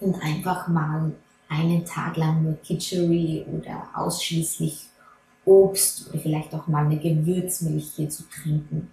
und 0.00 0.14
einfach 0.22 0.68
mal 0.68 1.12
einen 1.48 1.84
Tag 1.84 2.16
lang 2.16 2.42
nur 2.42 2.56
Kitchery 2.62 3.46
oder 3.52 3.88
ausschließlich 3.94 4.88
Obst 5.44 6.10
oder 6.10 6.18
vielleicht 6.18 6.54
auch 6.54 6.66
mal 6.66 6.84
eine 6.84 6.98
Gewürzmilch 6.98 7.92
hier 7.96 8.10
zu 8.10 8.24
trinken. 8.28 8.90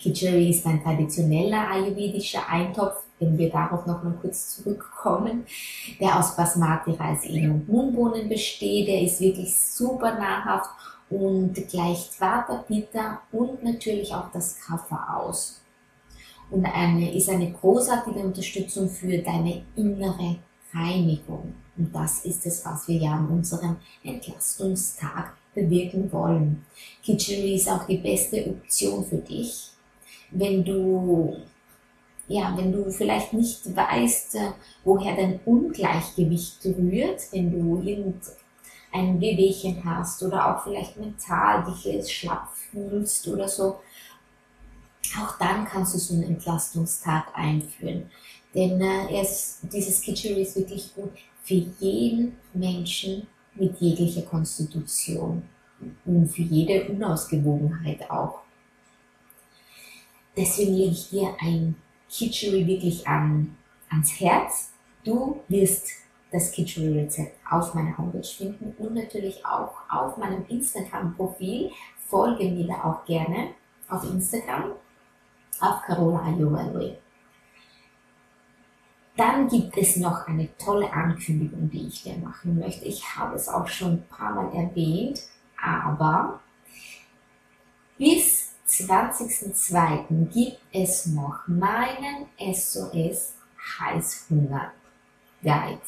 Kitchery 0.00 0.50
ist 0.50 0.66
ein 0.66 0.82
traditioneller 0.82 1.70
ayurvedischer 1.70 2.48
Eintopf, 2.48 3.04
wenn 3.18 3.38
wir 3.38 3.50
darauf 3.50 3.86
noch 3.86 4.02
mal 4.02 4.16
kurz 4.20 4.56
zurückkommen, 4.56 5.46
der 6.00 6.18
aus 6.18 6.36
Basmati, 6.36 6.92
Reis, 6.92 7.24
und 7.24 7.68
Mohnbohnen 7.68 8.28
besteht. 8.28 8.88
Der 8.88 9.02
ist 9.02 9.20
wirklich 9.20 9.56
super 9.56 10.18
nahrhaft 10.18 10.70
und 11.08 11.54
gleicht 11.68 12.20
Vata, 12.20 12.64
Pitta 12.66 13.20
und 13.30 13.62
natürlich 13.62 14.12
auch 14.12 14.30
das 14.32 14.58
Kapha 14.60 15.18
aus. 15.18 15.60
Und 16.50 16.66
eine, 16.66 17.14
ist 17.14 17.30
eine 17.30 17.52
großartige 17.52 18.18
Unterstützung 18.20 18.88
für 18.88 19.18
deine 19.18 19.62
innere 19.76 20.36
Reinigung. 20.74 21.54
Und 21.76 21.94
das 21.94 22.24
ist 22.24 22.46
es, 22.46 22.64
was 22.64 22.88
wir 22.88 22.96
ja 22.96 23.12
an 23.12 23.28
unserem 23.28 23.76
Entlastungstag 24.02 25.34
bewirken 25.54 26.10
wollen. 26.12 26.64
Kitchery 27.02 27.56
ist 27.56 27.68
auch 27.68 27.86
die 27.86 27.98
beste 27.98 28.46
Option 28.46 29.04
für 29.04 29.18
dich, 29.18 29.70
wenn 30.30 30.64
du 30.64 31.36
ja, 32.28 32.56
wenn 32.56 32.72
du 32.72 32.90
vielleicht 32.90 33.32
nicht 33.32 33.76
weißt, 33.76 34.36
äh, 34.36 34.52
woher 34.84 35.16
dein 35.16 35.40
Ungleichgewicht 35.44 36.64
rührt, 36.64 37.20
wenn 37.32 37.50
du 37.50 37.82
irgendein 37.82 39.20
Wehwehchen 39.20 39.84
hast 39.84 40.22
oder 40.22 40.46
auch 40.56 40.62
vielleicht 40.62 40.96
mental 40.96 41.64
dich 41.64 42.10
schlapp 42.10 42.48
fühlst 42.54 43.28
oder 43.28 43.48
so, 43.48 43.80
auch 45.20 45.36
dann 45.38 45.66
kannst 45.66 45.94
du 45.94 45.98
so 45.98 46.14
einen 46.14 46.22
Entlastungstag 46.22 47.26
einführen. 47.34 48.10
Denn 48.54 48.80
äh, 48.80 49.20
es, 49.20 49.60
dieses 49.62 50.00
Kitchery 50.00 50.42
ist 50.42 50.56
wirklich 50.56 50.94
gut 50.94 51.12
für 51.42 51.54
jeden 51.54 52.36
Menschen 52.52 53.26
mit 53.54 53.78
jeglicher 53.80 54.22
Konstitution 54.22 55.42
und 56.04 56.28
für 56.28 56.42
jede 56.42 56.88
Unausgewogenheit 56.88 58.10
auch. 58.10 58.40
Deswegen 60.36 60.74
lege 60.74 60.92
ich 60.92 61.10
dir 61.10 61.34
ein 61.40 61.74
Kitchery 62.08 62.66
wirklich 62.66 63.06
an, 63.06 63.56
ans 63.90 64.20
Herz. 64.20 64.72
Du 65.04 65.40
wirst 65.48 65.88
das 66.30 66.50
Kitchery-Rezept 66.52 67.38
auf 67.50 67.74
meiner 67.74 67.96
Homepage 67.98 68.22
finden 68.22 68.74
und 68.78 68.94
natürlich 68.94 69.44
auch 69.44 69.74
auf 69.90 70.16
meinem 70.16 70.46
Instagram-Profil. 70.48 71.70
Folge 72.08 72.44
mir 72.44 72.66
da 72.66 72.84
auch 72.84 73.04
gerne 73.04 73.48
auf 73.88 74.04
Instagram, 74.04 74.72
auf 75.60 75.82
Carola 75.82 76.22
Ayurveda. 76.22 77.01
Dann 79.16 79.48
gibt 79.48 79.76
es 79.76 79.96
noch 79.96 80.26
eine 80.26 80.48
tolle 80.56 80.90
Ankündigung, 80.92 81.70
die 81.70 81.86
ich 81.88 82.02
dir 82.02 82.16
machen 82.16 82.58
möchte. 82.58 82.86
Ich 82.86 83.14
habe 83.14 83.36
es 83.36 83.48
auch 83.48 83.68
schon 83.68 83.92
ein 83.92 84.06
paar 84.08 84.34
Mal 84.34 84.54
erwähnt, 84.54 85.22
aber 85.62 86.40
bis 87.98 88.52
20.02. 88.68 90.28
gibt 90.32 90.60
es 90.72 91.06
noch 91.06 91.46
meinen 91.46 92.26
SOS 92.38 93.34
Heißhunger 93.78 94.72
Guide. 95.42 95.80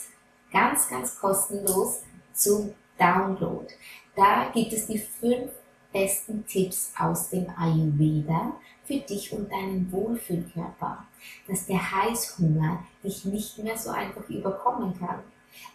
Ganz, 0.53 0.89
ganz 0.89 1.19
kostenlos 1.19 2.03
zum 2.35 2.75
Download. 2.99 3.67
Da 4.15 4.51
gibt 4.53 4.73
es 4.73 4.87
die 4.87 4.99
fünf 4.99 5.51
besten 5.93 6.47
Tipps 6.47 6.93
aus 6.99 7.31
dem 7.31 7.47
Ayurveda 7.57 8.53
für 8.85 8.99
dich 8.99 9.33
und 9.33 9.51
deinen 9.51 9.91
Wohlfühlkörper, 9.91 11.07
dass 11.49 11.67
der 11.67 11.93
Heißhunger 11.93 12.85
dich 13.03 13.25
nicht 13.25 13.59
mehr 13.59 13.77
so 13.77 13.91
einfach 13.91 14.29
überkommen 14.29 14.99
kann, 14.99 15.21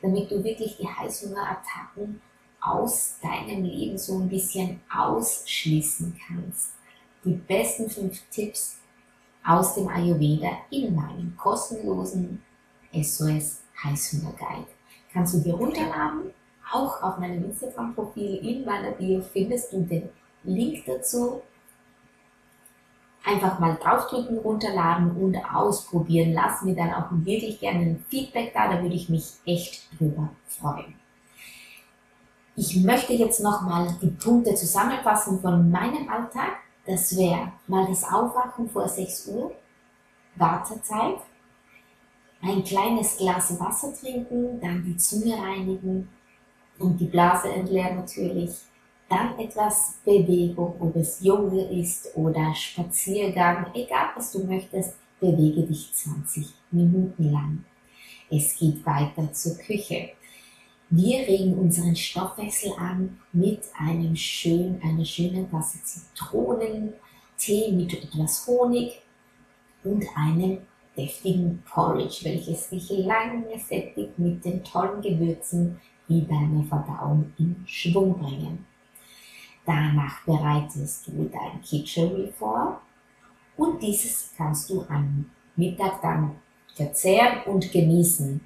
damit 0.02 0.30
du 0.32 0.44
wirklich 0.44 0.78
die 0.78 0.88
Heißhungerattacken 0.88 2.22
aus 2.62 3.16
deinem 3.22 3.64
Leben 3.64 3.98
so 3.98 4.20
ein 4.20 4.30
bisschen 4.30 4.82
ausschließen 4.94 6.20
kannst. 6.28 6.74
Die 7.24 7.34
besten 7.34 7.90
fünf 7.90 8.22
Tipps 8.30 8.78
aus 9.46 9.76
dem 9.76 9.88
Ayurveda 9.88 10.50
in 10.70 10.96
meinem 10.96 11.36
kostenlosen 11.38 12.44
SOS 12.94 13.62
Heißhunger 13.84 14.34
Guide. 14.34 14.68
Kannst 15.12 15.34
du 15.34 15.40
dir 15.40 15.54
runterladen. 15.54 16.34
Auch 16.72 17.02
auf 17.02 17.18
meinem 17.18 17.46
Instagram-Profil 17.46 18.36
in 18.46 18.64
meiner 18.64 18.92
Bio 18.92 19.22
findest 19.22 19.74
du 19.74 19.82
den 19.82 20.10
Link 20.44 20.86
dazu 20.86 21.42
einfach 23.26 23.60
mal 23.60 23.78
draufdrücken, 23.82 24.38
runterladen 24.40 25.12
und 25.12 25.38
ausprobieren. 25.38 26.34
Lass 26.34 26.62
mir 26.64 26.76
dann 26.76 26.94
auch 26.94 27.08
wirklich 27.12 27.60
gerne 27.60 27.80
ein 27.80 28.06
Feedback 28.10 28.54
da, 28.54 28.74
da 28.74 28.82
würde 28.82 28.96
ich 28.96 29.10
mich 29.10 29.34
echt 29.46 29.88
drüber 29.98 30.30
freuen. 30.48 30.96
Ich 32.56 32.76
möchte 32.84 33.14
jetzt 33.14 33.40
nochmal 33.42 33.96
die 34.02 34.08
Punkte 34.08 34.54
zusammenfassen 34.54 35.40
von 35.40 35.72
meinem 35.72 36.10
Alltag. 36.10 36.58
Das 36.86 37.16
wäre 37.16 37.54
mal 37.68 37.86
das 37.88 38.04
Aufwachen 38.04 38.70
vor 38.70 38.88
6 38.88 39.28
Uhr, 39.28 39.54
Wartezeit, 40.36 41.20
ein 42.42 42.64
kleines 42.64 43.18
Glas 43.18 43.58
Wasser 43.60 43.94
trinken, 43.94 44.60
dann 44.60 44.84
die 44.84 44.98
Zunge 44.98 45.38
reinigen 45.38 46.10
und 46.80 46.98
die 46.98 47.06
Blase 47.06 47.50
entleeren 47.50 47.98
natürlich, 47.98 48.52
dann 49.10 49.38
etwas 49.40 49.98
Bewegung, 50.06 50.76
ob 50.80 50.96
es 50.96 51.22
Yoga 51.22 51.64
ist 51.70 52.16
oder 52.16 52.54
Spaziergang, 52.54 53.66
egal 53.74 54.10
was 54.16 54.32
du 54.32 54.44
möchtest, 54.46 54.96
bewege 55.20 55.64
dich 55.64 55.92
20 55.94 56.48
Minuten 56.72 57.32
lang. 57.32 57.66
Es 58.30 58.58
geht 58.58 58.86
weiter 58.86 59.34
zur 59.34 59.58
Küche. 59.58 60.12
Wir 60.92 61.20
regen 61.20 61.58
unseren 61.58 61.96
Stoffwechsel 61.96 62.72
an 62.78 63.20
mit 63.34 63.62
einem 63.78 64.16
schön, 64.16 64.80
einer 64.84 65.06
schönen 65.06 65.50
Tasse 65.50 65.80
Zitronentee 65.84 67.72
mit 67.72 67.94
etwas 67.94 68.48
Honig 68.48 69.02
und 69.84 70.06
einem 70.16 70.60
deftigen 70.96 71.64
Porridge, 71.70 72.22
welches 72.24 72.70
dich 72.70 72.90
lange 72.90 73.46
sättigt 73.60 74.18
mit 74.18 74.44
den 74.44 74.64
tollen 74.64 75.02
Gewürzen, 75.02 75.80
die 76.08 76.28
deine 76.28 76.64
Verdauung 76.64 77.32
in 77.38 77.64
Schwung 77.66 78.18
bringen. 78.20 78.69
Danach 79.66 80.24
bereitest 80.26 81.08
du 81.08 81.30
dein 81.32 81.62
Kitchery 81.62 82.32
vor 82.38 82.82
und 83.58 83.82
dieses 83.82 84.32
kannst 84.38 84.70
du 84.70 84.86
am 84.90 85.30
Mittag 85.56 86.02
dann 86.02 86.36
verzehren 86.74 87.44
und 87.46 87.72
genießen. 87.72 88.40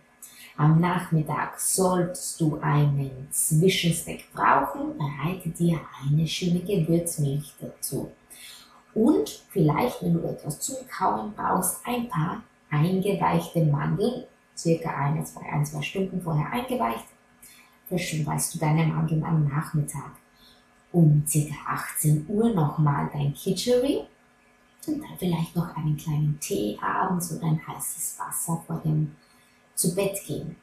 Am 0.58 0.80
Nachmittag 0.80 1.60
solltest 1.60 2.39
du 2.41 2.60
einen 2.60 3.28
Zwischensnack 3.32 4.19
brauchen, 4.34 4.97
bereite 4.97 5.49
dir 5.49 5.80
eine 6.04 6.28
schöne 6.28 6.60
Gewürzmilch 6.60 7.54
dazu. 7.60 8.12
Und 8.93 9.43
vielleicht, 9.49 10.04
wenn 10.04 10.13
du 10.13 10.28
etwas 10.28 10.60
zum 10.60 10.76
Kauen 10.88 11.34
brauchst, 11.36 11.80
ein 11.86 12.08
paar 12.08 12.43
eingeweichte 12.69 13.65
Mandeln, 13.65 14.26
circa 14.56 14.89
eine, 14.95 15.23
zwei, 15.23 15.41
ein, 15.52 15.65
zwei 15.65 15.82
Stunden 15.82 16.21
vorher 16.21 16.52
eingeweicht, 16.52 17.06
verschweißt 17.88 18.56
du 18.56 18.60
deine 18.60 18.86
Mandeln 18.86 19.23
am 19.23 19.47
Nachmittag 19.47 20.12
um 20.93 21.25
ca. 21.25 21.39
18 21.67 22.25
Uhr 22.29 22.53
nochmal 22.53 23.10
dein 23.12 23.34
Kitchery 23.34 24.03
und 24.88 25.01
dann 25.01 25.17
vielleicht 25.17 25.56
noch 25.56 25.75
einen 25.75 25.97
kleinen 25.97 26.39
Tee 26.39 26.77
abends 26.82 27.34
oder 27.34 27.47
ein 27.47 27.67
heißes 27.67 28.17
Wasser 28.19 28.63
vor 28.65 28.79
dem 28.86 29.15
zu 29.75 29.95
Bett 29.95 30.17
gehen. 30.25 30.56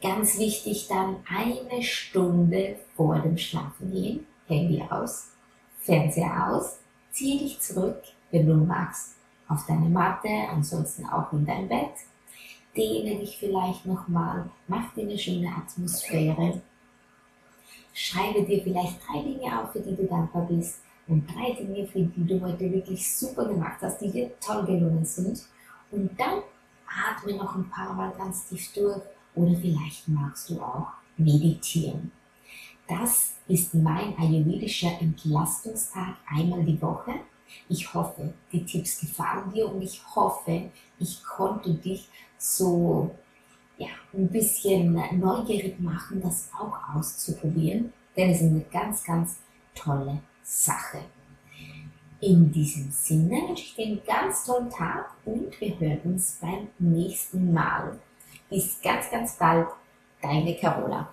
Ganz 0.00 0.38
wichtig 0.38 0.88
dann 0.88 1.16
eine 1.28 1.82
Stunde 1.82 2.76
vor 2.96 3.18
dem 3.18 3.36
Schlafengehen, 3.36 4.26
Handy 4.46 4.82
aus, 4.88 5.32
Fernseher 5.82 6.50
aus, 6.50 6.78
zieh 7.10 7.38
dich 7.38 7.60
zurück, 7.60 8.00
wenn 8.30 8.46
du 8.46 8.54
magst, 8.54 9.16
auf 9.48 9.66
deine 9.66 9.88
Matte, 9.88 10.28
ansonsten 10.50 11.04
auch 11.06 11.32
in 11.32 11.44
dein 11.44 11.68
Bett. 11.68 11.92
Dehne 12.76 13.18
dich 13.18 13.38
vielleicht 13.38 13.86
nochmal, 13.86 14.48
mach 14.68 14.94
dir 14.94 15.02
eine 15.02 15.18
schöne 15.18 15.48
Atmosphäre 15.48 16.62
Schreibe 18.00 18.44
dir 18.44 18.62
vielleicht 18.62 19.00
drei 19.04 19.20
Dinge 19.22 19.60
auf, 19.60 19.72
für 19.72 19.80
die 19.80 19.96
du 19.96 20.04
dankbar 20.04 20.46
bist 20.46 20.82
und 21.08 21.26
drei 21.26 21.50
Dinge, 21.50 21.84
für 21.84 21.98
die 21.98 22.24
du 22.24 22.40
heute 22.40 22.70
wirklich 22.72 23.12
super 23.12 23.44
gemacht 23.44 23.78
hast, 23.82 24.00
die 24.00 24.08
dir 24.08 24.30
toll 24.38 24.64
gelungen 24.66 25.04
sind. 25.04 25.42
Und 25.90 26.08
dann 26.16 26.42
atme 26.86 27.36
noch 27.36 27.56
ein 27.56 27.68
paar 27.68 27.92
Mal 27.94 28.12
ganz 28.12 28.48
tief 28.48 28.72
durch 28.72 29.02
oder 29.34 29.52
vielleicht 29.56 30.06
magst 30.06 30.48
du 30.48 30.60
auch 30.62 30.92
meditieren. 31.16 32.12
Das 32.86 33.34
ist 33.48 33.74
mein 33.74 34.16
ayurvedischer 34.16 34.92
Entlastungstag 35.00 36.18
einmal 36.28 36.62
die 36.64 36.80
Woche. 36.80 37.14
Ich 37.68 37.92
hoffe, 37.92 38.32
die 38.52 38.64
Tipps 38.64 39.00
gefallen 39.00 39.52
dir 39.52 39.68
und 39.68 39.82
ich 39.82 40.00
hoffe, 40.14 40.70
ich 41.00 41.24
konnte 41.24 41.74
dich 41.74 42.08
so 42.38 43.10
ja, 43.78 43.88
ein 44.12 44.28
bisschen 44.28 44.92
neugierig 45.18 45.80
machen, 45.80 46.20
das 46.20 46.50
auch 46.58 46.94
auszuprobieren, 46.94 47.92
denn 48.16 48.30
es 48.30 48.42
ist 48.42 48.50
eine 48.50 48.64
ganz, 48.70 49.04
ganz 49.04 49.38
tolle 49.74 50.20
Sache. 50.42 50.98
In 52.20 52.50
diesem 52.50 52.90
Sinne 52.90 53.36
wünsche 53.48 53.62
ich 53.62 53.74
dir 53.76 53.86
einen 53.86 54.04
ganz 54.04 54.44
tollen 54.44 54.68
Tag 54.70 55.12
und 55.24 55.60
wir 55.60 55.78
hören 55.78 56.00
uns 56.04 56.38
beim 56.40 56.66
nächsten 56.80 57.52
Mal. 57.52 57.96
Bis 58.50 58.80
ganz, 58.82 59.08
ganz 59.10 59.36
bald, 59.36 59.68
deine 60.20 60.56
Carola. 60.56 61.06